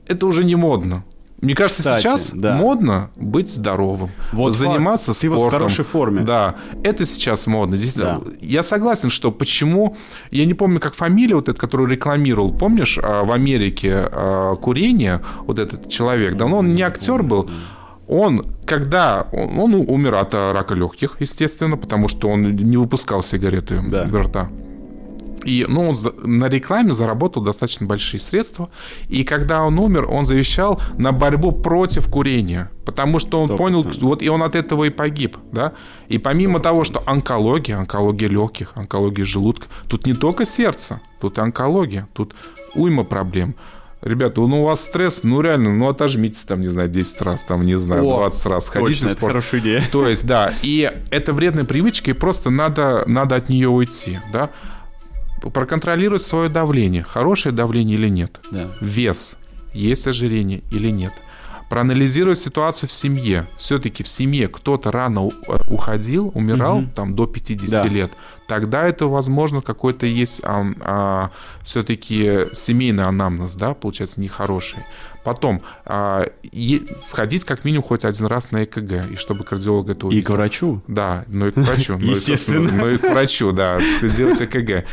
[0.07, 1.05] Это уже не модно.
[1.41, 2.55] Мне кажется, Кстати, сейчас да.
[2.57, 5.21] модно быть здоровым, Вот заниматься факт.
[5.21, 5.59] Ты вот в спортом.
[5.59, 6.21] хорошей форме.
[6.23, 7.77] Да, это сейчас модно.
[7.79, 8.21] Здесь, Да.
[8.41, 9.97] Я согласен, что почему...
[10.31, 12.53] Я не помню, как фамилия вот эта, которую рекламировал.
[12.53, 17.49] Помнишь, а, в Америке а, курение, вот этот человек, давно он не актер был,
[18.07, 23.81] он, когда он, он умер от рака легких, естественно, потому что он не выпускал сигареты
[23.89, 24.05] Да.
[24.05, 24.51] изо рта.
[25.45, 28.71] И ну, он на рекламе заработал достаточно большие средства.
[29.09, 32.71] И когда он умер, он завещал на борьбу против курения.
[32.85, 34.09] Потому что он Сто понял, процентов.
[34.09, 35.37] вот и он от этого и погиб.
[35.53, 35.73] Да?
[36.09, 41.41] И помимо того, что онкология, онкология легких, онкология желудка, тут не только сердце, тут и
[41.41, 42.35] онкология, тут
[42.75, 43.55] уйма проблем.
[44.03, 47.67] Ребята, ну у вас стресс, ну реально, ну отожмитесь там, не знаю, 10 раз, там,
[47.67, 49.23] не знаю, О, 20 раз, ходите точно, в спорт.
[49.23, 49.85] Это хорошая идея.
[49.93, 54.51] То есть, да, и это вредная привычка, и просто надо, надо от нее уйти, да.
[55.41, 58.41] Проконтролировать свое давление, хорошее давление или нет.
[58.51, 58.71] Да.
[58.81, 59.37] Вес,
[59.73, 61.13] есть ожирение или нет
[61.71, 63.47] проанализировать ситуацию в семье.
[63.57, 65.31] Все-таки в семье кто-то рано
[65.69, 66.89] уходил, умирал угу.
[66.95, 67.85] там до 50 да.
[67.89, 68.11] лет
[68.51, 71.31] тогда это, возможно, какой-то есть а, а,
[71.63, 74.81] все-таки семейный анамнез, да, получается, нехороший.
[75.23, 80.07] Потом а, и, сходить как минимум хоть один раз на ЭКГ, и чтобы кардиолог это
[80.07, 80.23] увидел.
[80.23, 80.83] И к врачу?
[80.89, 81.97] Да, ну и к врачу.
[81.99, 82.71] Естественно.
[82.73, 84.87] Ну и к врачу, да, сделать ЭКГ.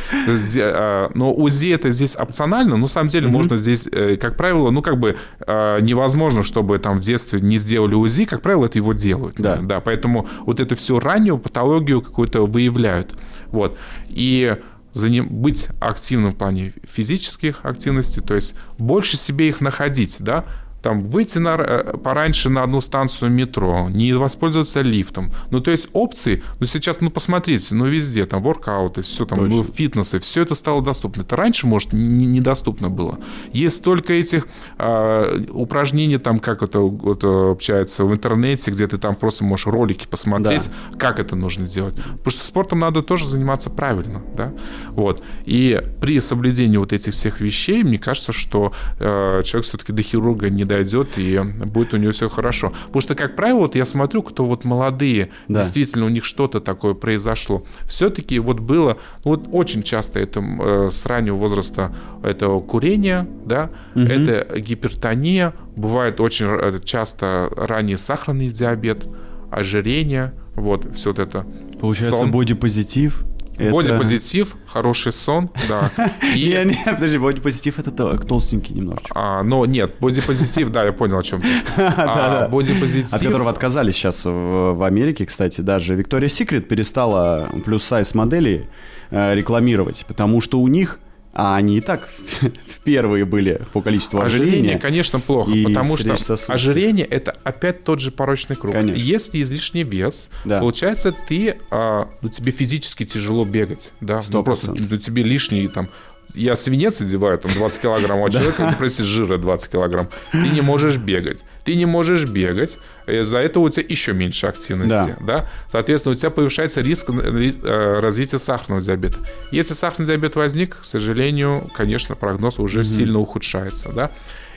[1.16, 4.82] Но УЗИ это здесь опционально, но на самом деле можно здесь, э, как правило, ну
[4.82, 8.92] как бы а, невозможно, чтобы там в детстве не сделали УЗИ, как правило, это его
[8.92, 9.36] делают.
[9.38, 9.56] Да.
[9.56, 13.14] Да, поэтому вот эту всю раннюю патологию какую-то выявляют.
[13.50, 13.78] Вот.
[14.08, 14.56] И
[14.92, 20.44] заним, быть активным в плане физических активностей, то есть больше себе их находить, да,
[20.88, 25.30] там, выйти на, э, пораньше на одну станцию метро, не воспользоваться лифтом.
[25.50, 29.62] Ну, то есть опции, ну, сейчас, ну, посмотрите, ну, везде, там, воркауты, все там, ну,
[29.62, 31.22] фитнесы, все это стало доступно.
[31.22, 33.18] Это раньше, может, недоступно было.
[33.52, 34.46] Есть только этих
[34.78, 40.06] э, упражнений, там, как это вот, общается в интернете, где ты там просто можешь ролики
[40.06, 40.98] посмотреть, да.
[40.98, 41.96] как это нужно делать.
[41.96, 44.54] Потому что спортом надо тоже заниматься правильно, да,
[44.92, 45.22] вот.
[45.44, 50.48] И при соблюдении вот этих всех вещей, мне кажется, что э, человек все-таки до хирурга
[50.48, 50.77] не дойдет,
[51.18, 52.72] и будет у него все хорошо.
[52.86, 55.60] Потому что, как правило, вот я смотрю, кто вот молодые, да.
[55.60, 57.64] действительно у них что-то такое произошло.
[57.86, 63.70] Все-таки вот было, ну, вот очень часто это э, с раннего возраста это курение, да,
[63.94, 64.04] угу.
[64.04, 69.08] это гипертония, бывает очень э, часто ранний сахарный диабет,
[69.50, 71.46] ожирение, вот все вот это.
[71.80, 73.24] Получается, бодипозитив.
[73.58, 73.72] Это...
[73.72, 75.90] Бодипозитив, хороший сон, да.
[76.34, 76.48] И...
[76.48, 79.12] Не, не, подожди, бодипозитив это толстенький немножечко.
[79.14, 81.48] А, но нет, бодипозитив, да, я понял, о чем ты.
[81.76, 83.12] А, бодипозитив...
[83.12, 85.94] От которого отказались сейчас в Америке, кстати, даже.
[85.94, 88.68] Виктория Секрет перестала плюс-сайз модели
[89.10, 91.00] э, рекламировать, потому что у них
[91.32, 94.50] а они и так в первые были по количеству ожирения.
[94.50, 96.16] Ожирение, конечно, плохо, потому что
[96.48, 98.72] ожирение– это опять тот же порочный круг.
[98.72, 99.00] Конечно.
[99.00, 100.60] Если излишний вес, да.
[100.60, 103.90] получается, ты, а, ну, тебе физически тяжело бегать.
[104.00, 104.20] Да?
[104.28, 105.88] Ну, просто ну, тебе лишний там
[106.34, 110.08] я свинец одеваю, там 20 килограмм, а человек, прости, жира 20 килограмм.
[110.32, 111.44] Ты не можешь бегать.
[111.64, 115.16] Ты не можешь бегать, из-за этого у тебя еще меньше активности.
[115.20, 115.26] Да.
[115.26, 115.50] Да?
[115.68, 119.18] Соответственно, у тебя повышается риск э, развития сахарного диабета.
[119.50, 122.84] Если сахарный диабет возник, к сожалению, конечно, прогноз уже угу.
[122.84, 123.92] сильно ухудшается.
[123.92, 124.10] Да?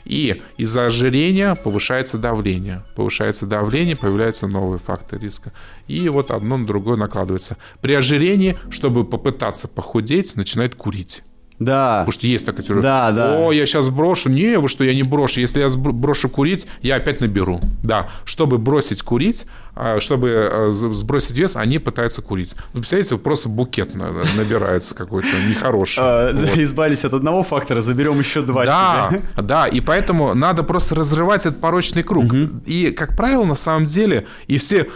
[0.06, 2.84] И из-за ожирения повышается давление.
[2.96, 5.54] Повышается давление, появляются новые факторы риска.
[5.88, 7.58] И вот одно на другое накладывается.
[7.82, 11.24] При ожирении, чтобы попытаться похудеть, начинает курить.
[11.62, 12.00] Да.
[12.00, 12.82] Потому что есть такая теория.
[12.82, 13.38] Да, да.
[13.38, 14.30] О, я сейчас брошу.
[14.30, 15.40] Не, вы что, я не брошу.
[15.40, 17.62] Если я брошу курить, я опять наберу.
[17.84, 18.10] Да.
[18.26, 19.46] Чтобы бросить курить,
[19.76, 22.56] а, чтобы э, сбросить вес, они пытаются курить.
[22.74, 26.02] Ну, представляете, просто букет набирается какой-то нехороший.
[26.04, 31.46] А, избавились от одного фактора, заберем еще два Да, да, и поэтому надо просто разрывать
[31.46, 32.34] этот порочный круг.
[32.66, 34.88] И, как правило, на самом деле, и все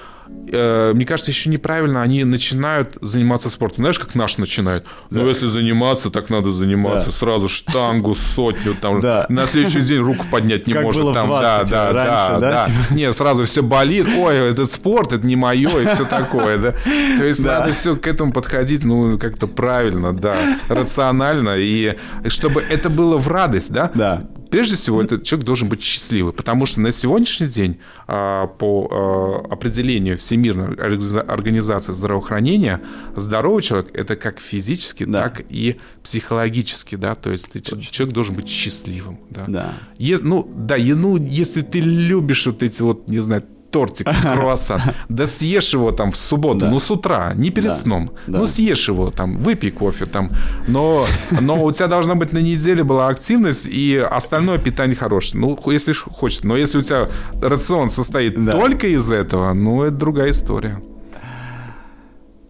[0.51, 3.77] Э, мне кажется, еще неправильно они начинают заниматься спортом.
[3.77, 4.85] Знаешь, как наш начинают?
[5.09, 5.23] Ну, да.
[5.23, 7.07] Ну, если заниматься, так надо заниматься.
[7.07, 7.11] Да.
[7.11, 9.25] Сразу штангу, сотню, там, да.
[9.29, 11.01] на следующий день руку поднять не как может.
[11.01, 12.65] Было там, 20, да, да, раньше, да, да.
[12.65, 12.93] Типа?
[12.93, 14.07] Не, сразу все болит.
[14.17, 16.71] Ой, этот спорт, это не мое, и все такое, да.
[16.71, 17.59] То есть да.
[17.59, 20.35] надо все к этому подходить, ну, как-то правильно, да,
[20.69, 21.97] рационально, и
[22.27, 23.91] чтобы это было в радость, да?
[23.93, 24.23] Да
[24.55, 27.77] прежде всего, этот человек должен быть счастливый, потому что на сегодняшний день
[28.07, 32.79] а, по а, определению Всемирной организации здравоохранения
[33.17, 35.23] здоровый человек это как физически, да.
[35.23, 37.49] так и психологически, да, то есть
[37.91, 39.43] человек должен быть счастливым, да.
[39.49, 39.73] да.
[39.97, 43.43] Е, ну, да, ну, если ты любишь вот эти вот, не знаю,
[43.75, 44.81] тортик, круассан.
[45.09, 46.69] Да съешь его там в субботу, да.
[46.69, 47.75] ну с утра, не перед да.
[47.75, 48.11] сном.
[48.25, 48.39] Да.
[48.39, 50.29] Ну съешь его там, выпей кофе там.
[50.67, 51.05] Но,
[51.41, 55.41] но у тебя должна быть на неделе была активность и остальное питание хорошее.
[55.41, 56.43] Ну, если хочешь.
[56.43, 57.09] Но если у тебя
[57.41, 58.53] рацион состоит да.
[58.53, 60.81] только из этого, ну это другая история.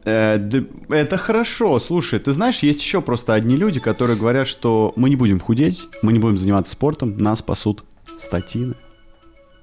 [0.06, 0.38] Э,
[0.90, 1.80] это хорошо.
[1.80, 5.88] Слушай, ты знаешь, есть еще просто одни люди, которые говорят, что мы не будем худеть,
[6.04, 7.84] мы не будем заниматься спортом, нас спасут
[8.20, 8.76] статины.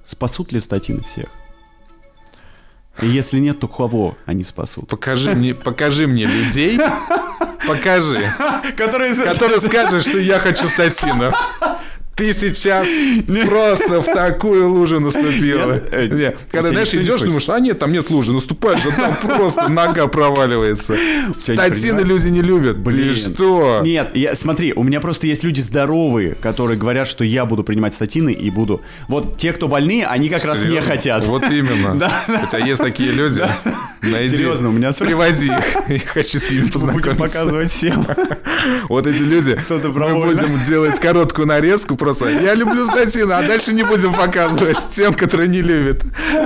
[0.03, 1.27] Спасут ли статины всех?
[3.01, 4.87] И если нет, то кого они спасут?
[4.87, 6.79] Покажи мне, покажи мне людей,
[7.67, 8.23] покажи,
[8.77, 11.33] которые, которые скажут, что я хочу статина.
[12.15, 12.87] Ты сейчас
[13.47, 15.81] просто в такую лужу наступила.
[15.91, 19.67] Э, Нет, Когда, знаешь, идешь, думаешь, а нет, там нет лужи, наступаешь, а там просто
[19.67, 20.95] нога проваливается.
[21.37, 22.77] Статины люди не любят.
[22.77, 23.13] Блин.
[23.13, 23.81] Что?
[23.83, 27.95] Нет, я, смотри, у меня просто есть люди здоровые, которые говорят, что я буду принимать
[27.95, 28.81] статины и буду...
[29.07, 31.25] Вот те, кто больные, они как раз не хотят.
[31.25, 31.93] Вот именно.
[32.27, 33.43] У тебя есть такие люди.
[34.01, 34.37] Найди.
[34.37, 34.91] Серьезно, у меня...
[34.91, 35.89] Привози их.
[35.89, 37.15] Я хочу с ними познакомиться.
[37.15, 38.05] показывать всем.
[38.87, 39.57] Вот эти люди.
[39.69, 42.29] Мы будем делать короткую нарезку просто.
[42.29, 46.03] Я люблю статины, а дальше не будем показывать тем, которые не любят.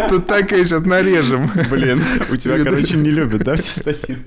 [0.10, 1.52] Тут такая сейчас нарежем.
[1.70, 4.20] Блин, у тебя, короче, не любят, да, все статины?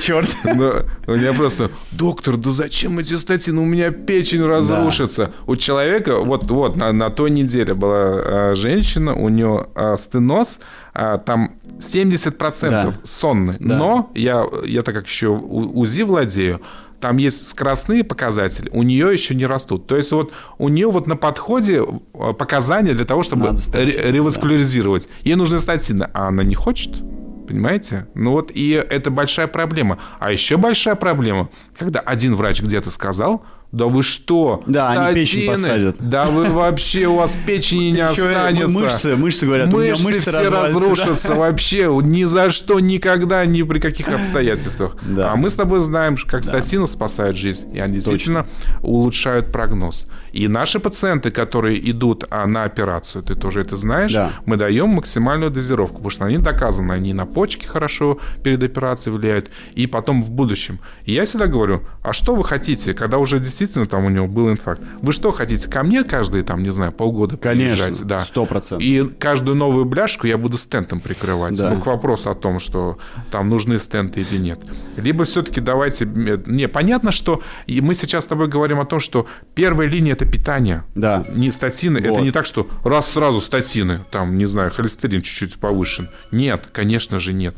[0.00, 0.28] Черт.
[0.44, 0.72] Но
[1.06, 3.60] у меня просто, доктор, да зачем эти статины?
[3.60, 5.26] У меня печень разрушится.
[5.26, 5.32] Да.
[5.46, 10.58] У человека, вот, вот на, на той неделе была а, женщина, у нее а, стеноз,
[10.94, 12.92] а, там 70% да.
[13.04, 13.56] сонный.
[13.60, 13.76] Да.
[13.76, 16.60] Но я, я так как еще УЗИ владею,
[17.02, 19.88] там есть скоростные показатели, у нее еще не растут.
[19.88, 25.08] То есть вот у нее вот на подходе э, показания для того, чтобы реваскуляризировать.
[25.08, 25.30] Да.
[25.30, 27.02] Ей нужны статины, а она не хочет.
[27.48, 28.06] Понимаете?
[28.14, 29.98] Ну вот и это большая проблема.
[30.20, 34.62] А еще большая проблема, когда один врач где-то сказал, да вы что?
[34.66, 35.06] Да, Статины?
[35.06, 35.96] они печень посадят.
[35.98, 38.68] Да вы вообще, у вас печени не останется.
[38.68, 41.98] Мышцы, мышцы говорят, мышцы, у меня мышцы все разрушатся вообще.
[42.02, 44.96] Ни за что, никогда, ни при каких обстоятельствах.
[45.02, 45.32] Да.
[45.32, 46.48] А мы с тобой знаем, как да.
[46.48, 47.74] статины спасают жизнь.
[47.74, 48.46] И они действительно
[48.82, 50.06] улучшают прогноз.
[50.32, 54.32] И наши пациенты, которые идут а, на операцию, ты тоже это знаешь, да.
[54.46, 59.50] мы даем максимальную дозировку, потому что они доказаны, они на почки хорошо перед операцией влияют,
[59.74, 60.78] и потом в будущем.
[61.04, 64.50] И я всегда говорю, а что вы хотите, когда уже действительно там у него был
[64.50, 64.82] инфаркт?
[65.00, 68.02] Вы что хотите, ко мне каждые, там, не знаю, полгода приезжать?
[68.02, 68.22] Да.
[68.22, 68.86] сто процентов.
[68.86, 71.56] И каждую новую бляшку я буду стентом прикрывать.
[71.56, 71.70] Да.
[71.70, 72.98] Ну, к вопросу о том, что
[73.30, 74.60] там нужны стенты или нет.
[74.96, 76.06] Либо все-таки давайте...
[76.06, 80.84] Не, понятно, что мы сейчас с тобой говорим о том, что первая линия это питание.
[80.94, 81.24] Да.
[81.28, 82.00] Не статины.
[82.00, 82.12] Вот.
[82.12, 86.08] Это не так, что раз сразу статины, там, не знаю, холестерин чуть-чуть повышен.
[86.30, 87.54] Нет, конечно же нет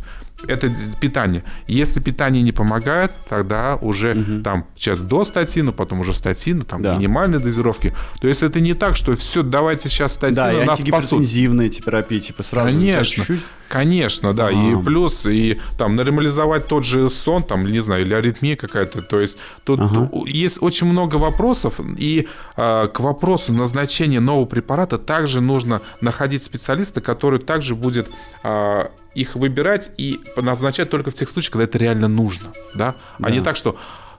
[0.48, 0.70] это
[1.00, 1.44] питание.
[1.66, 4.42] Если питание не помогает, тогда уже угу.
[4.42, 6.96] там сейчас до статина, потом уже статина, там да.
[6.96, 7.94] минимальные дозировки.
[8.20, 11.20] То есть это не так, что все, давайте сейчас статина да, нас спасут.
[11.20, 13.24] Да, терапии, типа сразу Конечно.
[13.24, 13.40] Чуть-чуть.
[13.68, 14.48] Конечно, да.
[14.48, 14.52] А.
[14.52, 19.02] И плюс, и там нормализовать тот же сон, там, не знаю, или аритмия какая-то.
[19.02, 20.10] То есть тут ага.
[20.26, 21.80] есть очень много вопросов.
[21.98, 28.10] И э, к вопросу назначения нового препарата также нужно находить специалиста, который также будет
[28.42, 33.26] э, их выбирать и назначать только в тех случаях, когда это реально нужно, да, да.
[33.26, 33.76] а не так, что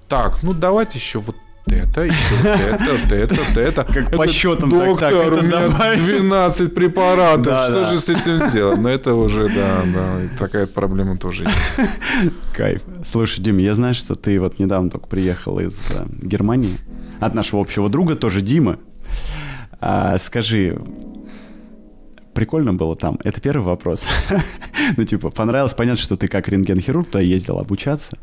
[0.08, 1.36] так, ну давайте еще вот
[1.68, 3.84] это, еще это, это, это.
[3.94, 5.98] Как это, по счетам доктор, так, так, это у меня давай.
[5.98, 7.84] 12 препаратов, да, что да.
[7.86, 8.80] же с этим делать?
[8.80, 11.90] Но это уже, да, да, такая проблема тоже есть.
[12.54, 12.84] Кайф.
[13.04, 16.78] Слушай, Дим, я знаю, что ты вот недавно только приехал из э, Германии
[17.20, 18.78] от нашего общего друга, тоже Димы.
[19.82, 20.80] А, скажи,
[22.36, 23.18] прикольно было там?
[23.24, 24.06] Это первый вопрос.
[24.98, 25.74] ну, типа, понравилось.
[25.74, 28.18] Понятно, что ты как рентген-хирург туда ездил обучаться.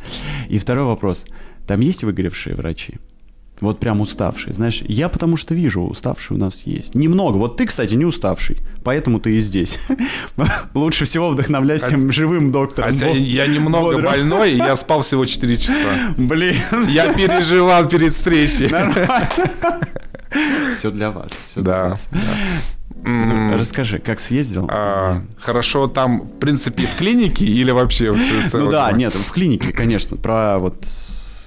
[0.48, 1.24] И второй вопрос.
[1.66, 2.98] Там есть выгоревшие врачи?
[3.60, 4.52] Вот прям уставшие.
[4.54, 6.94] Знаешь, я потому что вижу, уставшие у нас есть.
[6.96, 7.36] Немного.
[7.36, 8.58] Вот ты, кстати, не уставший.
[8.82, 9.78] Поэтому ты и здесь.
[10.74, 12.92] Лучше всего вдохновляйся а, живым доктором.
[12.92, 14.04] Хотя я немного бодрым.
[14.04, 15.74] больной, я спал всего 4 часа.
[16.16, 16.56] Блин.
[16.88, 18.68] Я переживал перед встречей.
[20.72, 21.30] Все для вас.
[21.48, 21.72] Все да.
[21.72, 22.08] Для вас.
[23.04, 24.66] Расскажи, как съездил?
[24.70, 28.14] А, хорошо, там, в принципе, в клинике или вообще?
[28.52, 30.16] Ну да, нет, в клинике, конечно.
[30.16, 30.86] Про вот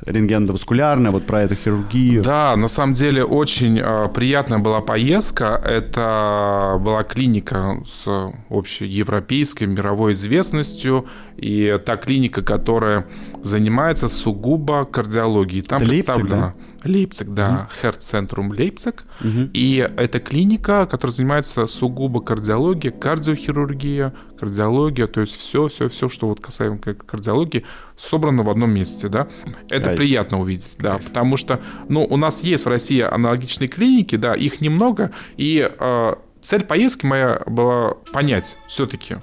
[0.06, 2.24] рентгеноваскулярная, вот про эту хирургию.
[2.24, 5.60] Да, на самом деле очень э, приятная была поездка.
[5.64, 11.08] Это была клиника с общей европейской мировой известностью.
[11.38, 13.08] И та клиника, которая
[13.41, 15.64] занимается сугубо кардиологией.
[15.64, 16.36] Там Это представлена...
[16.36, 16.74] Лейпциг, да?
[16.86, 19.05] Лейпциг, да, Херцентрум Лейпциг.
[19.21, 19.49] Угу.
[19.53, 26.27] И это клиника, которая занимается сугубо кардиологией, кардиохирургия, кардиология, то есть все, все, все, что
[26.27, 27.65] вот касаемо кардиологии,
[27.95, 29.27] собрано в одном месте, да.
[29.69, 29.97] Это Кайф.
[29.97, 34.61] приятно увидеть, да, потому что, ну, у нас есть в России аналогичные клиники, да, их
[34.61, 39.17] немного, и э, цель поездки моя была понять все-таки,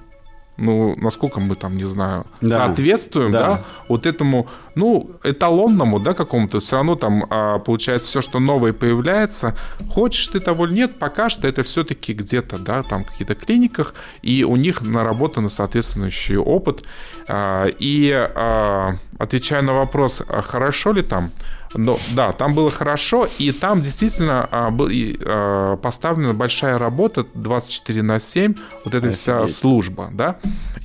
[0.62, 2.66] ну, насколько мы там, не знаю, да.
[2.66, 3.46] соответствуем, да.
[3.46, 8.72] да, вот этому, ну, эталонному, да, какому-то, все равно там а, получается все, что новое
[8.72, 9.56] появляется,
[9.90, 14.44] хочешь ты того или нет, пока что это все-таки где-то, да, там каких-то клиниках, и
[14.44, 16.84] у них наработан соответствующий опыт,
[17.28, 21.30] а, и а, отвечая на вопрос, а хорошо ли там,
[21.74, 27.26] Но, да, там было хорошо, и там действительно а, был, и, а, поставлена большая работа
[27.34, 28.54] 24 на 7,
[28.84, 30.38] вот эта вся служба, да.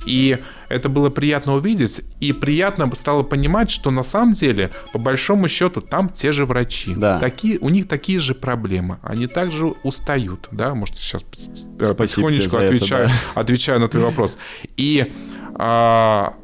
[0.06, 5.48] И это было приятно увидеть, и приятно стало понимать, что на самом деле, по большому
[5.48, 6.94] счету, там те же врачи.
[6.94, 7.18] Да.
[7.18, 8.98] Такие, у них такие же проблемы.
[9.02, 13.40] Они также устают, да, может, сейчас Спасибо потихонечку отвечаю, это, да.
[13.40, 14.38] отвечаю на твой вопрос.
[14.76, 15.12] И
[15.54, 16.34] а,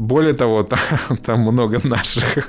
[0.00, 0.62] более того,
[1.08, 2.48] там, там много наших.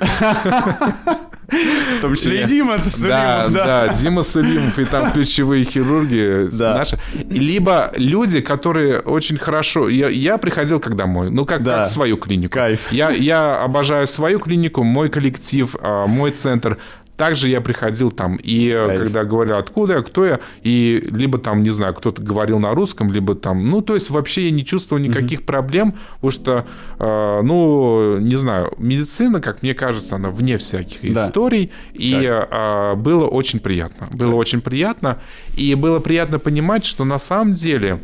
[1.48, 3.08] В том числе и Дима Сулимов.
[3.08, 6.78] Да, да, Дима Сулимов и там ключевые хирурги да.
[6.78, 6.98] наши.
[7.28, 9.88] Либо люди, которые очень хорошо...
[9.88, 11.78] Я, я приходил как домой, ну, как, да.
[11.78, 12.54] как свою клинику.
[12.54, 12.92] Кайф.
[12.92, 16.78] Я, я обожаю свою клинику, мой коллектив, а, мой центр.
[17.22, 19.00] Также я приходил там, и Кайф.
[19.00, 23.12] когда говорил, откуда я, кто я, и либо там, не знаю, кто-то говорил на русском,
[23.12, 25.44] либо там, ну, то есть вообще я не чувствовал никаких mm-hmm.
[25.44, 26.66] проблем, потому что,
[26.98, 31.24] э, ну, не знаю, медицина, как мне кажется, она вне всяких да.
[31.24, 34.08] историй, и э, было очень приятно.
[34.10, 34.40] Было так.
[34.40, 35.20] очень приятно,
[35.56, 38.00] и было приятно понимать, что на самом деле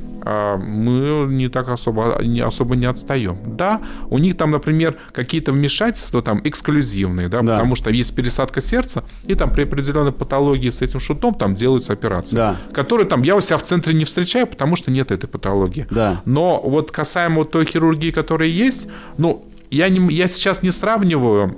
[0.58, 3.38] мы не так особо не, особо не отстаем.
[3.46, 7.54] Да, у них там, например, какие-то вмешательства там эксклюзивные, да, да.
[7.54, 11.92] потому что есть пересадка сердца, и там при определенной патологии с этим шутом там делаются
[11.92, 12.36] операции.
[12.36, 12.56] Да.
[12.72, 15.86] Которые там я у себя в центре не встречаю, потому что нет этой патологии.
[15.90, 16.20] Да.
[16.24, 21.56] Но вот касаемо той хирургии, которая есть, ну, я, не, я сейчас не сравниваю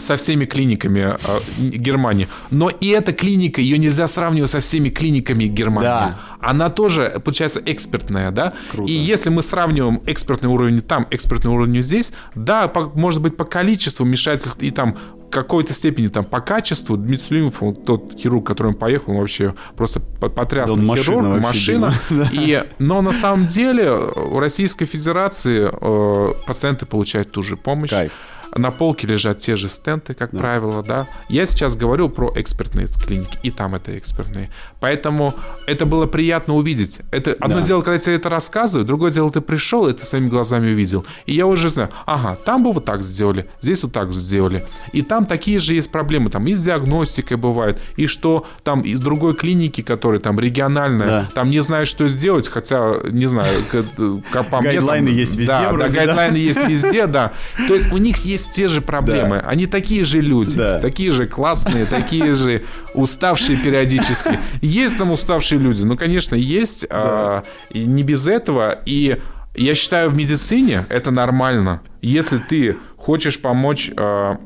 [0.00, 2.28] со всеми клиниками э, Германии.
[2.50, 5.88] Но и эта клиника, ее нельзя сравнивать со всеми клиниками Германии.
[5.88, 6.18] Да.
[6.40, 8.52] Она тоже, получается, экспертная, да?
[8.70, 8.90] Круто.
[8.90, 13.44] И если мы сравниваем экспертный уровень там, экспертный уровень здесь, да, по, может быть, по
[13.44, 14.96] количеству вмешательств и там
[15.32, 19.54] какой-то степени там по качеству Дмитрий Сулимов, он, тот хирург, который он поехал, он вообще
[19.76, 21.94] просто потрясный да хирург, машина.
[22.10, 22.30] машина.
[22.32, 27.90] И, но на самом деле в Российской Федерации э, пациенты получают ту же помощь.
[27.90, 28.12] Кайф.
[28.54, 30.38] На полке лежат те же стенты, как да.
[30.38, 31.06] правило, да.
[31.28, 34.50] Я сейчас говорю про экспертные клиники, и там это экспертные.
[34.80, 35.34] Поэтому
[35.66, 36.98] это было приятно увидеть.
[37.10, 37.66] Это одно да.
[37.66, 41.06] дело, когда тебе это рассказывают, другое дело, ты пришел, и ты своими глазами увидел.
[41.24, 44.66] И я уже знаю, ага, там бы вот так сделали, здесь вот так сделали.
[44.92, 49.00] И там такие же есть проблемы, там и с диагностикой бывает, и что там из
[49.00, 51.28] другой клиники, которая там региональная, да.
[51.34, 54.72] там не знают, что сделать, хотя, не знаю, по мне...
[54.72, 57.32] Гайдлайны есть везде да, гайдлайны есть везде, да.
[57.68, 59.40] То есть у них есть есть те же проблемы.
[59.40, 59.48] Да.
[59.48, 60.80] Они такие же люди, да.
[60.80, 62.62] такие же классные, такие же
[62.94, 64.38] уставшие периодически.
[64.60, 65.82] Есть там уставшие люди?
[65.82, 66.86] Ну, конечно, есть.
[66.90, 68.78] А, и не без этого.
[68.84, 69.20] И
[69.54, 71.80] я считаю, в медицине это нормально.
[72.00, 74.38] Если ты хочешь помочь а,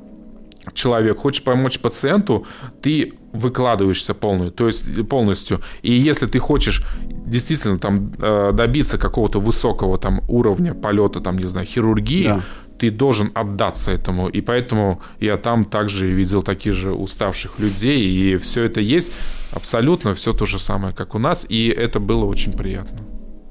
[0.73, 2.47] человек, хочешь помочь пациенту,
[2.83, 5.61] ты выкладываешься полностью, то есть полностью.
[5.83, 6.85] И если ты хочешь
[7.27, 12.43] действительно там а, добиться какого-то высокого там уровня полета, там, не знаю, хирургии, да
[12.79, 14.29] ты должен отдаться этому.
[14.29, 18.07] И поэтому я там также видел таких же уставших людей.
[18.07, 19.13] И все это есть
[19.51, 21.47] абсолютно все то же самое, как у нас.
[21.49, 23.01] И это было очень приятно.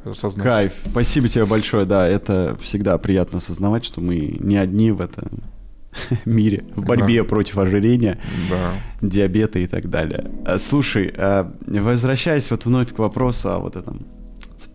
[0.04, 0.44] Осознать.
[0.44, 0.74] Кайф.
[0.86, 1.86] Спасибо тебе большое.
[1.86, 5.44] Да, это всегда приятно осознавать, что мы не одни в этом
[6.26, 7.28] мире, в борьбе да.
[7.28, 8.20] против ожирения,
[8.50, 8.74] да.
[9.02, 10.32] диабета и так далее.
[10.46, 14.06] А, слушай, а, возвращаясь вот вновь к вопросу о вот этом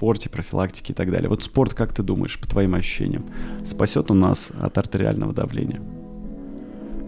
[0.00, 1.28] спорте, профилактике и так далее.
[1.28, 3.26] Вот спорт, как ты думаешь, по твоим ощущениям,
[3.66, 5.78] спасет у нас от артериального давления?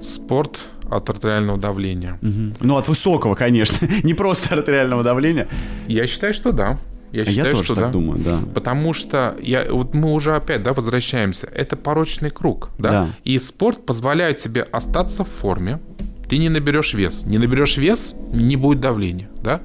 [0.03, 2.19] Спорт от артериального давления.
[2.21, 2.57] Угу.
[2.61, 5.49] Ну, от высокого, конечно, не просто артериального давления.
[5.87, 6.79] Я считаю, что да.
[7.13, 7.91] Я, считаю, я тоже что так да.
[7.91, 8.41] думаю, да.
[8.55, 11.47] Потому что я, вот мы уже опять да, возвращаемся.
[11.47, 12.69] Это порочный круг.
[12.79, 12.91] Да?
[12.91, 13.09] да.
[13.25, 15.81] И спорт позволяет тебе остаться в форме.
[16.29, 17.25] Ты не наберешь вес.
[17.25, 19.31] Не наберешь вес, не будет давления.
[19.43, 19.63] Да?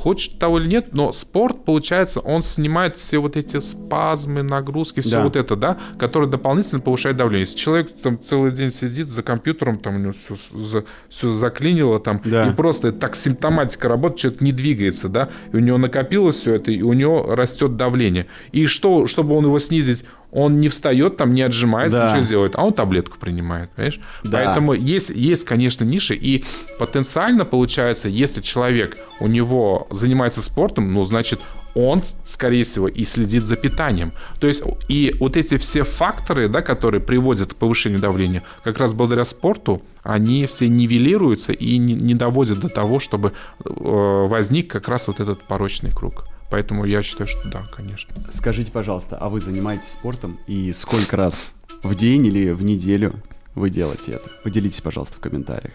[0.00, 5.16] Хочет того или нет, но спорт, получается, он снимает все вот эти спазмы, нагрузки, все
[5.16, 5.24] да.
[5.24, 7.42] вот это, да, которое дополнительно повышает давление.
[7.42, 12.00] Если человек там целый день сидит за компьютером, там у него все, за, все заклинило,
[12.00, 12.48] там, да.
[12.48, 16.70] и просто так симптоматика работает, человек не двигается, да, и у него накопилось все это,
[16.70, 18.26] и у него растет давление.
[18.52, 22.10] И что, чтобы он его снизить, он не встает, там не отжимается, да.
[22.10, 24.00] ничего делает, а он таблетку принимает, понимаешь?
[24.22, 24.38] Да.
[24.38, 26.44] Поэтому есть, есть, конечно, ниши, и
[26.78, 31.40] потенциально получается, если человек у него занимается спортом, ну, значит,
[31.74, 34.12] он, скорее всего, и следит за питанием.
[34.40, 38.92] То есть и вот эти все факторы, да, которые приводят к повышению давления, как раз
[38.92, 43.32] благодаря спорту, они все нивелируются и не, не доводят до того, чтобы
[43.64, 46.26] э, возник как раз вот этот порочный круг.
[46.50, 48.14] Поэтому я считаю, что да, конечно.
[48.30, 53.14] Скажите, пожалуйста, а вы занимаетесь спортом и сколько раз в день или в неделю
[53.54, 54.28] вы делаете это?
[54.42, 55.72] Поделитесь, пожалуйста, в комментариях.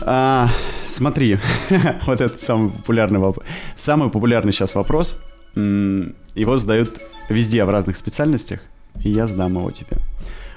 [0.00, 0.48] А,
[0.86, 1.38] смотри,
[2.06, 3.46] вот это самый популярный вопрос.
[3.74, 5.20] Самый популярный сейчас вопрос.
[5.54, 8.60] Его задают везде в разных специальностях,
[9.02, 9.98] и я задам его тебе.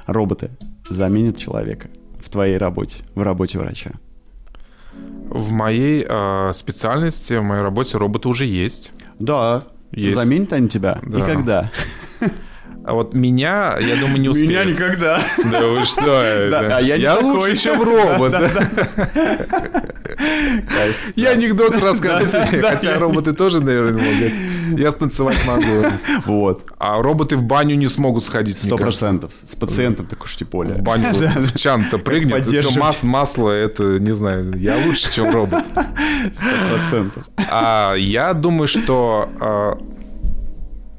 [0.06, 0.52] Роботы
[0.90, 1.90] заменят человека
[2.24, 3.92] в твоей работе, в работе врача?
[4.94, 8.94] В моей э, специальности, в моей работе роботы уже есть.
[9.20, 9.64] Да.
[9.92, 10.16] Есть.
[10.16, 11.00] Заменят они тебя?
[11.04, 11.20] Да.
[11.20, 11.72] И когда?
[12.88, 14.52] А вот меня, я думаю, не успеют.
[14.52, 15.20] Меня никогда.
[15.52, 16.02] Да вы что?
[16.52, 18.36] Да, а я, я лучше, чем робот.
[21.16, 24.32] Я анекдот рассказывать, хотя роботы тоже, наверное, могут.
[24.78, 25.90] Я станцевать могу.
[26.26, 26.66] Вот.
[26.78, 29.32] А роботы в баню не смогут сходить, Сто процентов.
[29.46, 30.76] С пациентом уж тем более.
[30.76, 35.64] В баню в чан-то прыгнет, все масло, это, не знаю, я лучше, чем робот.
[36.34, 37.26] Сто процентов.
[37.52, 39.78] А я думаю, что а,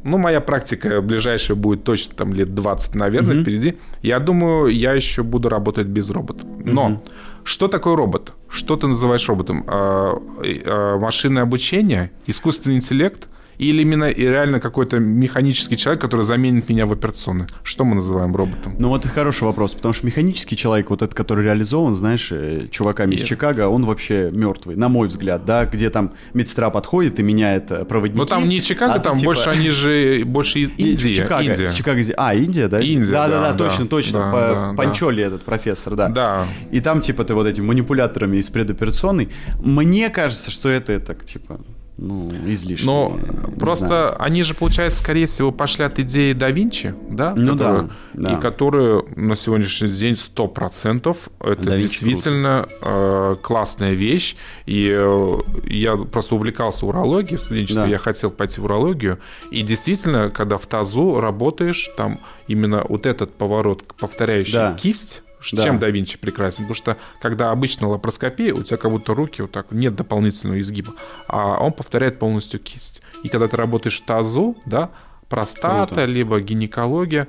[0.06, 3.42] ну, моя практика ближайшая будет точно там лет 20, наверное, mm-hmm.
[3.42, 3.78] впереди.
[4.02, 6.46] Я думаю, я еще буду работать без робота.
[6.64, 7.00] Но mm-hmm.
[7.42, 8.32] что такое робот?
[8.48, 9.64] Что ты называешь роботом?
[9.66, 13.28] А, а, машинное обучение, искусственный интеллект–
[13.59, 17.46] или именно и реально какой-то механический человек, который заменит меня в операционной?
[17.62, 18.76] Что мы называем роботом?
[18.78, 22.68] Ну вот это хороший вопрос, потому что механический человек, вот этот, который реализован, знаешь, э,
[22.70, 23.22] чуваками Нет.
[23.22, 27.70] из Чикаго, он вообще мертвый, на мой взгляд, да, где там медсестра подходит и меняет
[27.70, 28.18] э, проводники.
[28.18, 29.26] Но там не Чикаго, а там типа...
[29.26, 31.14] больше они же, больше из Индии.
[31.14, 31.72] Чикаго, Индия.
[31.72, 32.80] Чикаго, а, Индия, да?
[32.80, 35.28] Индия, да, да, да, да точно, точно, да, по, да, Панчоли да.
[35.28, 36.09] этот профессор, да.
[36.09, 36.46] Да.
[36.70, 39.30] И там, типа, ты вот этими манипуляторами из предоперационной,
[39.61, 41.61] мне кажется, что это, так, типа,
[41.99, 42.86] ну, излишне.
[42.86, 43.18] Но
[43.59, 44.22] просто знаю.
[44.22, 47.34] они же, получается, скорее всего, пошли от идеи да Винчи, да?
[47.34, 48.32] Ну которую, да, да.
[48.32, 54.36] И которые на сегодняшний день 100% это да действительно э, классная вещь.
[54.66, 57.88] И э, я просто увлекался урологией в студенчестве, да.
[57.88, 59.18] я хотел пойти в урологию.
[59.51, 64.74] И действительно, когда в тазу работаешь, там именно вот этот поворот, повторяющий да.
[64.74, 65.22] кисть,
[65.53, 65.62] да.
[65.64, 66.64] Чем да Винчи прекрасен?
[66.64, 70.94] Потому что когда обычная лапароскопия, у тебя как будто руки вот так, нет дополнительного изгиба,
[71.28, 73.03] а он повторяет полностью кисть.
[73.22, 74.90] И когда ты работаешь в тазу, да,
[75.28, 76.05] простата, Круто.
[76.05, 77.28] либо гинекология,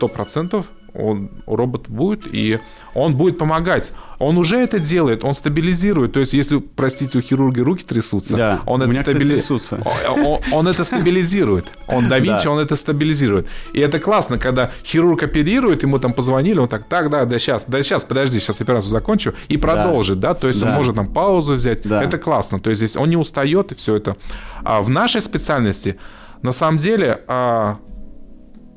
[0.00, 0.64] 100%
[0.94, 2.58] он, робот будет, и
[2.94, 3.92] он будет помогать.
[4.18, 6.12] Он уже это делает, он стабилизирует.
[6.12, 9.40] То есть, если, простите, у хирурга руки трясутся, да, он, это стабили...
[9.50, 11.66] он, он, он это стабилизирует.
[11.86, 12.50] Он да Винчи, да.
[12.50, 13.48] он это стабилизирует.
[13.72, 17.64] И это классно, когда хирург оперирует, ему там позвонили, он так, так, да, да, сейчас,
[17.68, 20.34] да, сейчас, подожди, сейчас операцию закончу, и продолжит, да, да?
[20.34, 20.68] то есть да.
[20.68, 21.82] он может там паузу взять.
[21.84, 22.02] Да.
[22.02, 22.60] Это классно.
[22.60, 24.16] То есть, здесь он не устает, и все это.
[24.64, 25.98] А в нашей специальности,
[26.42, 27.78] на самом деле, а,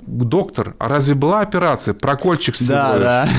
[0.06, 1.94] доктор, а разве была операция?
[1.94, 3.04] Прокольчик всего Да, лишь.
[3.04, 3.30] да.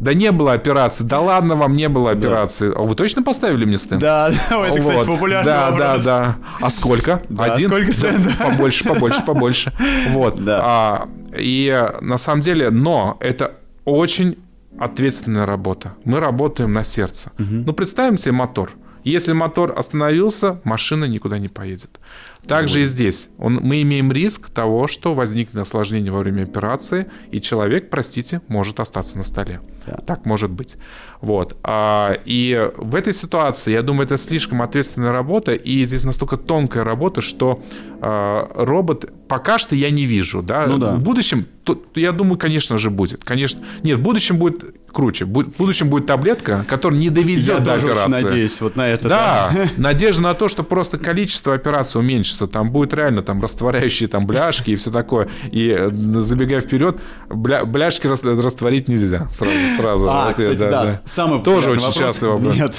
[0.00, 1.02] Да не было операции.
[1.04, 2.68] Да ладно, вам не было операции.
[2.68, 2.74] Да.
[2.80, 4.00] А вы точно поставили мне стенд?
[4.02, 5.06] Да, да, это, кстати, вот.
[5.06, 6.04] популярный Да, вопрос.
[6.04, 6.36] да, да.
[6.60, 7.22] А сколько?
[7.30, 7.68] Да, Один?
[7.70, 8.36] сколько стендов?
[8.38, 9.72] Да, побольше, побольше, побольше.
[10.10, 10.44] Вот.
[10.44, 10.60] Да.
[10.62, 13.52] А, и на самом деле, но это
[13.86, 14.36] очень
[14.78, 15.94] ответственная работа.
[16.04, 17.30] Мы работаем на сердце.
[17.38, 17.46] Угу.
[17.66, 18.72] Ну, представим себе мотор.
[19.04, 21.98] Если мотор остановился, машина никуда не поедет.
[22.46, 23.28] Также и здесь.
[23.38, 28.80] Он, мы имеем риск того, что возникнет осложнение во время операции, и человек, простите, может
[28.80, 29.60] остаться на столе.
[29.86, 29.96] Да.
[30.06, 30.76] Так может быть.
[31.20, 31.56] Вот.
[31.62, 36.84] А, и в этой ситуации, я думаю, это слишком ответственная работа, и здесь настолько тонкая
[36.84, 37.62] работа, что
[38.00, 40.42] а, робот пока что я не вижу.
[40.42, 40.66] Да?
[40.66, 40.94] Ну, да.
[40.94, 43.24] В будущем, то, я думаю, конечно же, будет.
[43.24, 43.62] Конечно.
[43.82, 45.24] Нет, в будущем будет круче.
[45.24, 48.16] В будущем будет таблетка, которая не доведет я до операции.
[48.16, 49.08] Я надеюсь вот на это.
[49.08, 49.68] Да, да.
[49.76, 54.26] надежда на то, что просто количество операций уменьшится закончится, там будет реально там растворяющие там
[54.26, 55.28] бляшки и все такое.
[55.50, 59.56] И э, забегая вперед, бля, бляшки растворить нельзя сразу.
[59.76, 60.08] сразу.
[60.08, 60.84] А, вот кстати, да, да.
[60.84, 61.00] да.
[61.04, 61.96] Самый Тоже очень вопрос.
[61.96, 62.56] частый вопрос.
[62.56, 62.74] Нет.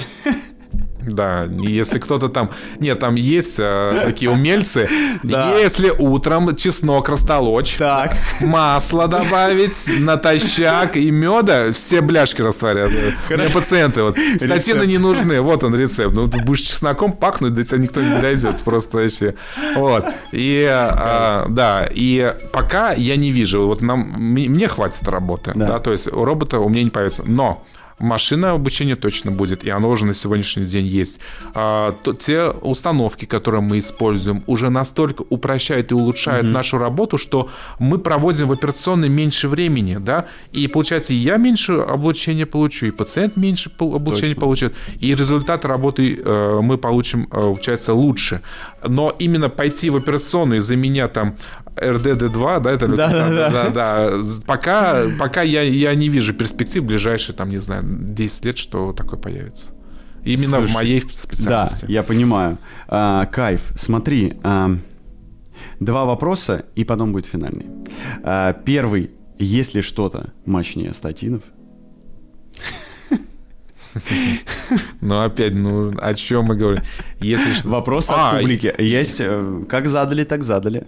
[1.06, 2.50] Да, если кто-то там...
[2.80, 4.88] Нет, там есть э, такие умельцы.
[5.22, 5.56] Да.
[5.58, 8.16] Если утром чеснок растолочь, так.
[8.40, 12.90] масло добавить, натощак и меда, все бляшки растворят.
[13.30, 14.16] У меня пациенты вот.
[14.36, 16.14] Статины не нужны, вот он рецепт.
[16.14, 18.62] Ну, ты будешь чесноком пахнуть, до тебя никто не дойдет.
[18.62, 19.34] Просто вообще.
[19.74, 20.04] Вот.
[20.32, 25.66] И, а, да, и пока я не вижу, вот нам, мне хватит работы, да.
[25.66, 27.22] да, то есть робота у меня не появится.
[27.26, 27.64] Но
[27.98, 31.18] Машинное обучение точно будет, и оно уже на сегодняшний день есть.
[31.54, 36.50] А, то, те установки, которые мы используем, уже настолько упрощают и улучшают mm-hmm.
[36.50, 41.72] нашу работу, что мы проводим в операционной меньше времени, да, и получается, и я меньше
[41.72, 44.40] облучения получу, и пациент меньше облучения точно.
[44.40, 48.42] получит, и результат работы э, мы получим, э, получается, лучше.
[48.88, 51.36] Но именно пойти в операционную за меня там
[51.76, 54.22] РДД-2, да, это да, да, да, да, да.
[54.46, 59.18] Пока, пока я, я не вижу перспектив ближайшие, там, не знаю, 10 лет, что такое
[59.20, 59.72] появится.
[60.24, 61.86] Именно Слушай, в моей специальности.
[61.86, 62.58] Да, я понимаю.
[62.88, 63.72] А, кайф.
[63.76, 64.70] Смотри, а,
[65.78, 67.66] два вопроса, и потом будет финальный.
[68.24, 69.10] А, первый.
[69.38, 71.42] Есть ли что-то мощнее статинов?
[75.00, 76.82] Ну, опять, ну, о чем мы говорим?
[77.20, 78.74] Если Вопрос от а, публики.
[78.78, 80.86] Есть, э, как задали, так задали.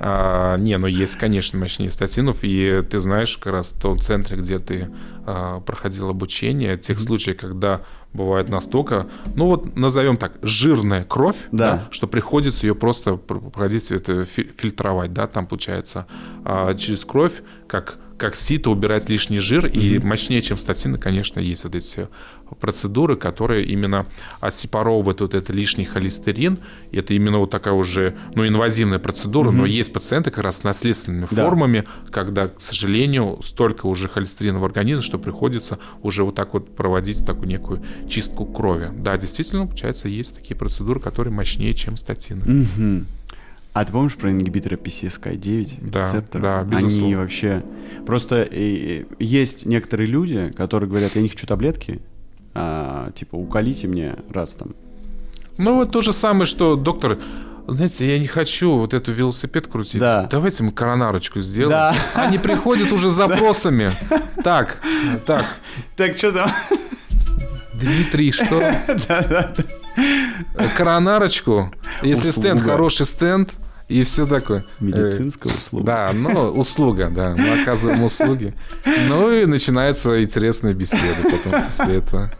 [0.00, 4.38] А, не, ну есть, конечно, мощнее статинов, и ты знаешь, как раз в том центре,
[4.38, 4.88] где ты
[5.26, 7.82] а, проходил обучение, тех случаев, когда
[8.14, 11.72] бывает настолько, ну вот назовем так, жирная кровь, Да.
[11.72, 16.06] да, что приходится ее просто пр- проходить, это фи- фильтровать, да, там получается
[16.44, 21.62] а, через кровь, как как сито убирать лишний жир, и мощнее, чем статины, конечно, есть
[21.62, 22.08] вот эти
[22.58, 24.06] процедуры, которые именно
[24.40, 26.58] отсепаровывают вот этот лишний холестерин.
[26.90, 30.64] И это именно вот такая уже, ну, инвазивная процедура, но есть пациенты как раз с
[30.64, 31.44] наследственными Да.
[31.44, 36.74] формами, когда, к сожалению, столько уже холестерина в организме, что приходится уже вот так вот
[36.74, 38.90] проводить такую некую чистку крови.
[38.98, 42.42] Да, действительно, получается, есть такие процедуры, которые мощнее, чем статины.
[42.44, 43.06] Мгм.
[43.80, 46.42] А ты помнишь про ингибиторы PCSK9 Да, рецепторов?
[46.42, 47.18] да, Они безусловно.
[47.18, 47.62] вообще...
[48.06, 48.48] Просто
[49.20, 52.00] есть некоторые люди, которые говорят, я не хочу таблетки,
[52.54, 54.74] а, типа, уколите мне раз там.
[55.58, 57.18] Ну, вот то же самое, что доктор,
[57.68, 60.00] знаете, я не хочу вот эту велосипед крутить.
[60.00, 60.26] Да.
[60.28, 61.70] Давайте мы коронарочку сделаем.
[61.70, 61.94] Да.
[62.14, 63.92] Они приходят уже с запросами.
[64.42, 64.78] Так,
[65.24, 65.44] так,
[65.96, 66.50] Так, что там?
[67.74, 68.74] Дмитрий, что?
[70.76, 71.72] Коронарочку.
[72.02, 72.48] Если Услуга.
[72.48, 73.52] стенд хороший стенд,
[73.88, 74.64] и все такое.
[74.80, 75.84] Медицинская Э, услуга.
[75.84, 77.34] Да, ну, услуга, да.
[77.36, 78.54] Мы оказываем услуги.
[79.08, 82.30] Ну и начинается интересная беседа потом после этого.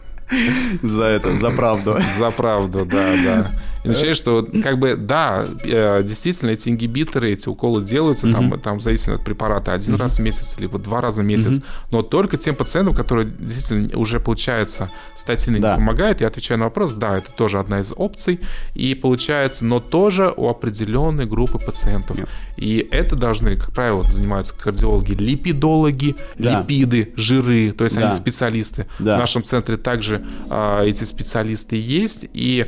[0.83, 1.97] За это, за правду.
[2.19, 3.51] За правду, да, да.
[3.89, 8.81] Начинаешь, что как бы, да, э, действительно, эти ингибиторы, эти уколы делаются, там, там, в
[8.81, 11.61] зависимости от препарата, один раз в месяц, либо два раза в месяц,
[11.91, 15.73] но только тем пациентам, которые действительно уже, получается, статины Да.
[15.73, 18.39] не помогают, я отвечаю на вопрос, да, это тоже одна из опций,
[18.73, 22.17] и получается, но тоже у определенной группы пациентов.
[22.17, 22.29] Нет.
[22.57, 26.59] И это должны, как правило, занимаются кардиологи, липидологи, Да.
[26.59, 28.07] липиды, жиры, то есть Да.
[28.07, 28.87] они специалисты.
[28.99, 29.15] Да.
[29.15, 32.65] В нашем центре также а, эти специалисты есть, и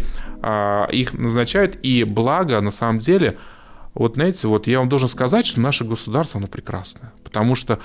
[0.92, 1.78] их назначают.
[1.84, 3.38] И благо, на самом деле,
[3.94, 7.12] вот знаете, вот я вам должен сказать, что наше государство, оно прекрасное.
[7.24, 7.80] Потому что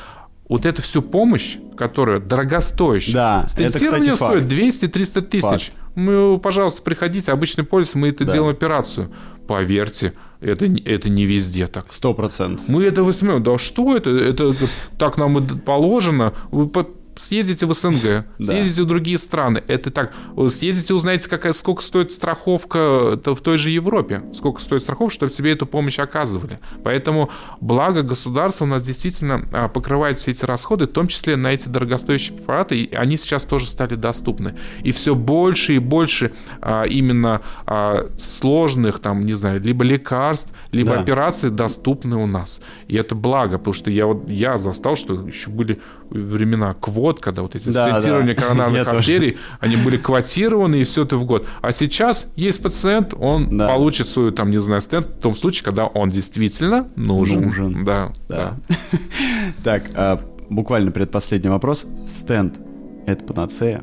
[0.49, 4.45] вот эту всю помощь, которая дорогостоящая, Да, это, стентирование кстати, факт.
[4.47, 5.43] стоит 200-300 тысяч.
[5.43, 5.73] Факт.
[5.97, 8.33] Мы, пожалуйста, приходите, обычный полис, мы это Да.
[8.33, 9.11] делаем операцию.
[9.49, 11.87] Поверьте, это, не- это не везде так.
[11.93, 12.65] Сто процентов.
[12.69, 13.43] Мы это высмеем.
[13.43, 14.11] Да что это?
[14.11, 16.33] Это, это так нам и положено.
[16.51, 16.69] Вы
[17.17, 19.62] съездите в СНГ, съездите в другие страны.
[19.67, 20.12] Это так.
[20.49, 24.23] Съездите, узнаете, какая, сколько стоит страховка в той же Европе.
[24.35, 26.61] Сколько стоит страховка, чтобы тебе эту помощь оказывали.
[26.85, 31.49] Поэтому благо государство у нас действительно а, покрывает все эти расходы, в том числе на
[31.49, 32.81] эти дорогостоящие препараты.
[32.83, 34.57] И они сейчас тоже стали доступны.
[34.83, 40.93] И все больше и больше а, именно а, сложных, там, не знаю, либо лекарств, либо
[40.95, 41.01] Да.
[41.01, 42.61] операции доступны у нас.
[42.89, 45.79] И это благо, потому что я вот я застал, что еще были
[46.11, 48.43] времена квот, когда вот эти Да, стентирования да.
[48.43, 48.99] коронарных тоже.
[48.99, 51.47] артерий, они были квотированы, и все это в год.
[51.63, 53.69] А сейчас есть пациент, он Да.
[53.69, 57.43] получит свою, там, не знаю, стенд в том случае, когда он действительно нужен.
[57.43, 57.85] Нужен.
[57.85, 58.55] Да, Да.
[58.71, 58.79] да.
[59.65, 61.87] Так, а, буквально предпоследний вопрос.
[62.07, 62.55] Стенд–
[63.07, 63.83] это панацея?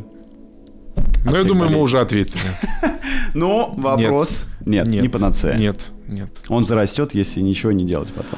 [1.26, 1.82] Ну, я думаю, мы болезней.
[1.84, 2.42] уже ответили.
[3.36, 4.46] Ну, вопрос.
[4.64, 5.58] Нет, не панацея.
[5.58, 6.30] Нет, нет.
[6.50, 8.38] Он зарастет, если ничего не делать потом.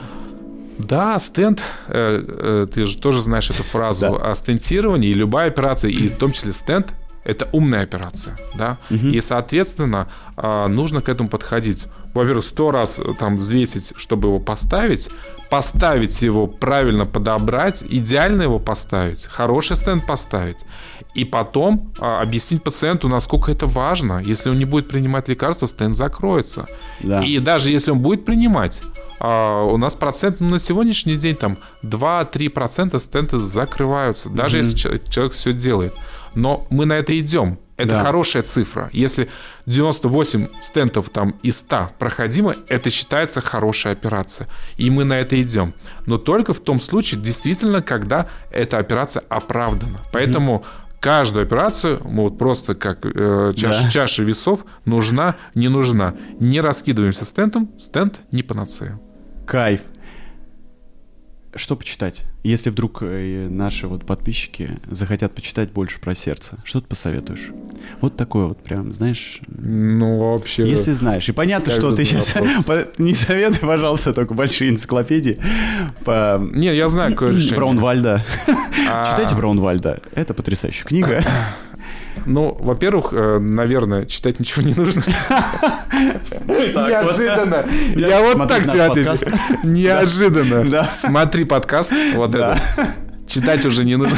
[0.78, 4.32] Да, стенд, э, э, ты же тоже знаешь эту фразу Да.
[4.32, 9.19] о стентировании, и любая операция, и в том числе стенд, это умная операция, да, и,
[9.19, 10.07] соответственно,
[10.38, 11.86] а, нужно к этому подходить.
[12.13, 15.09] Во-первых, сто раз э, там взвесить, чтобы его поставить,
[15.50, 20.58] поставить его правильно подобрать, идеально его поставить, хороший стенд поставить,
[21.14, 24.22] и потом а, объяснить пациенту, насколько это важно.
[24.24, 26.68] Если он не будет принимать лекарства, стенд закроется.
[27.00, 27.24] Да.
[27.24, 28.82] И даже если он будет принимать,
[29.20, 35.10] а, у нас процент ну, на сегодняшний день там 2-3% стенты закрываются, даже если человек,
[35.10, 35.96] человек все делает.
[36.34, 37.60] Но мы на это идем.
[37.78, 38.03] Это Да.
[38.03, 38.89] хорошая цифра.
[38.93, 39.30] Если
[39.65, 44.47] 98 стентов там из 100 проходимо, это считается хорошая операция.
[44.78, 45.73] И мы на это идем.
[46.05, 49.99] Но только в том случае, действительно, когда эта операция оправдана.
[50.13, 50.63] Поэтому
[51.01, 53.89] каждую операцию, мы вот просто как э, чаша, Да.
[53.89, 56.15] чаша весов, нужна, не нужна.
[56.39, 58.99] Не раскидываемся стентом, стенд не панацея.
[59.45, 59.82] Кайф.
[61.53, 62.23] Что почитать?
[62.46, 67.50] Если вдруг э, наши вот подписчики захотят почитать больше про сердце, что ты посоветуешь?
[68.02, 70.70] Вот такое вот прям, знаешь, Ну, вообще...
[70.70, 71.28] если знаешь.
[71.28, 72.36] И понятно, что ты сейчас...
[73.00, 75.39] Не советуй, пожалуйста, только большие энциклопедии
[76.04, 77.56] по Не, я знаю, решение.
[77.56, 78.24] Браунвальда.
[78.88, 80.02] А, Читайте Браунвальда.
[80.14, 81.24] Это потрясающая книга.
[82.26, 85.03] Ну, во-первых, э, наверное, читать ничего не нужно.
[86.47, 87.66] Неожиданно.
[87.95, 89.38] Я вот так тебе отвечу.
[89.63, 90.70] Неожиданно.
[90.70, 90.86] Да.
[90.86, 91.93] Смотри подкаст.
[92.16, 92.57] Вот это.
[93.28, 94.18] Читать уже не нужно.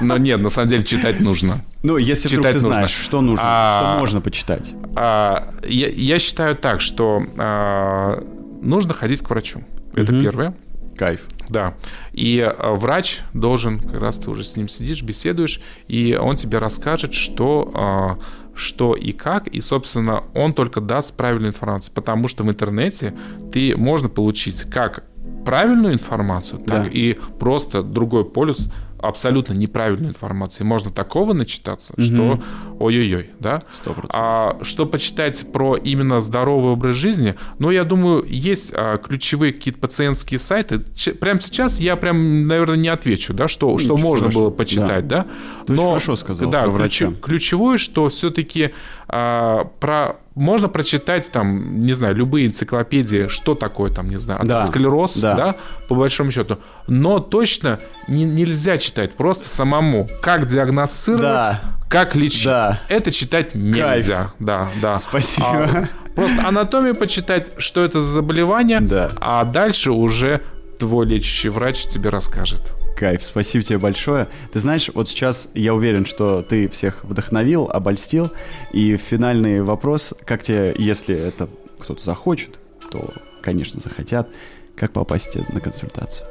[0.00, 1.64] Но нет, на самом деле читать нужно.
[1.82, 2.74] Ну, если вдруг Читать ты нужно.
[2.74, 4.72] знаешь, что нужно, А, что можно почитать.
[4.94, 8.22] А, я, я считаю так, что а,
[8.62, 9.64] нужно ходить к врачу.
[9.94, 10.22] Это угу.
[10.22, 10.54] первое.
[10.96, 11.22] Кайф.
[11.48, 11.74] Да.
[12.12, 16.58] И э, врач должен, как раз ты уже с ним сидишь, беседуешь, и он тебе
[16.58, 22.44] расскажет, что, э, что и как, и, собственно, он только даст правильную информацию, потому что
[22.44, 23.14] в интернете
[23.52, 25.04] ты можно получить как
[25.44, 26.88] правильную информацию, так да.
[26.90, 28.68] и просто другой полюс
[29.08, 30.64] абсолютно неправильной информации.
[30.64, 32.02] Можно такого начитаться, угу.
[32.02, 32.40] что
[32.78, 33.62] ой-ой-ой, да?
[33.84, 34.10] 100%.
[34.12, 37.34] А что почитать про именно здоровый образ жизни?
[37.58, 40.82] Ну, я думаю, есть а, ключевые какие-то пациентские сайты.
[40.94, 44.40] Ч- прямо сейчас я прям, наверное, не отвечу, да, что, ну, что можно хорошо.
[44.40, 45.26] было почитать, да?
[45.66, 45.74] да?
[45.74, 46.50] Но, хорошо сказал.
[46.50, 48.72] Да, ключ, ключевое, что все-таки
[49.08, 54.66] а, про можно прочитать там, не знаю, любые энциклопедии, что такое там, не знаю, да.
[54.66, 55.34] склероз, да.
[55.34, 55.56] да,
[55.88, 56.58] по большому счету.
[56.86, 60.08] Но точно не, нельзя читать просто самому.
[60.20, 61.60] Как диагностировать, да.
[61.88, 62.44] как лечить.
[62.44, 62.82] Да.
[62.88, 64.16] Это читать нельзя.
[64.16, 64.34] Кайф.
[64.38, 64.98] Да, да.
[64.98, 65.48] Спасибо.
[65.48, 69.12] А, просто анатомию почитать, что это за заболевание, да.
[69.18, 70.42] а дальше уже
[70.78, 72.60] твой лечащий врач тебе расскажет.
[72.96, 74.28] Кайф, спасибо тебе большое.
[74.52, 78.32] Ты знаешь, вот сейчас я уверен, что ты всех вдохновил, обольстил.
[78.72, 82.58] И финальный вопрос, как тебе, если это кто-то захочет,
[82.90, 84.30] то, конечно, захотят,
[84.76, 86.26] как попасть на консультацию?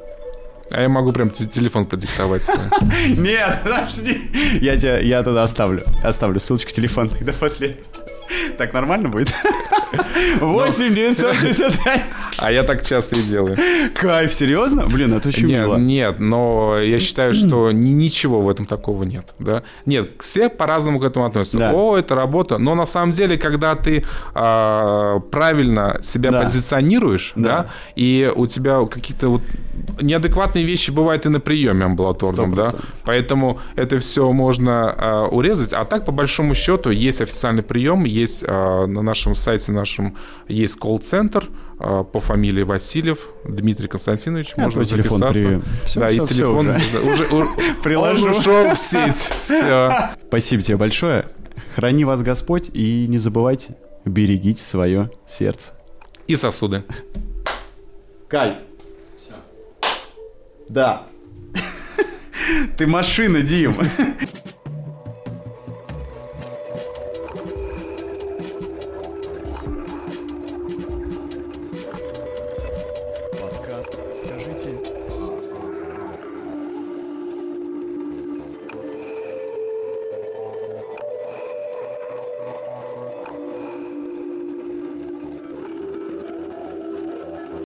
[0.71, 2.49] А я могу прям телефон продиктовать.
[3.15, 4.19] Нет, подожди.
[4.59, 5.83] Я тебя, я тогда оставлю.
[6.03, 7.77] Оставлю ссылочку телефон тогда после
[8.57, 9.29] так нормально будет?
[10.39, 12.01] 8 965.
[12.37, 13.57] А я так часто и делаю.
[13.93, 14.85] Кайф, серьезно?
[14.85, 15.77] Блин, это очень нет, мило.
[15.77, 19.33] Нет, но я считаю, что ничего в этом такого нет.
[19.39, 19.63] Да?
[19.85, 21.57] Нет, все по-разному к этому относятся.
[21.57, 21.71] Да.
[21.73, 22.57] О, это работа.
[22.57, 24.03] Но на самом деле, когда ты
[24.33, 26.41] а, правильно себя да.
[26.41, 27.49] позиционируешь, да.
[27.49, 27.65] да,
[27.95, 29.41] и у тебя какие-то вот
[30.01, 32.55] неадекватные вещи бывают и на приеме амбулаторном, 100%.
[32.55, 32.73] да,
[33.03, 35.73] поэтому это все можно а, урезать.
[35.73, 40.77] А так, по большому счету, есть официальный прием, есть а, на нашем сайте нашем есть
[40.77, 41.49] колл-центр
[41.79, 44.53] а, по фамилии Васильев Дмитрий Константинович.
[44.55, 45.61] Я можно телефон записаться.
[45.83, 47.49] Все, да, все, и телефон уже, уже, уже
[47.83, 48.25] приложу.
[48.25, 49.15] Он ушел в сеть.
[49.15, 50.11] Все.
[50.27, 51.25] Спасибо тебе большое.
[51.75, 55.73] Храни вас Господь и не забывайте, берегите свое сердце.
[56.27, 56.83] И сосуды.
[58.27, 58.55] Кайф.
[59.19, 59.33] Все.
[60.69, 61.03] Да.
[62.77, 63.75] Ты машина, Дим.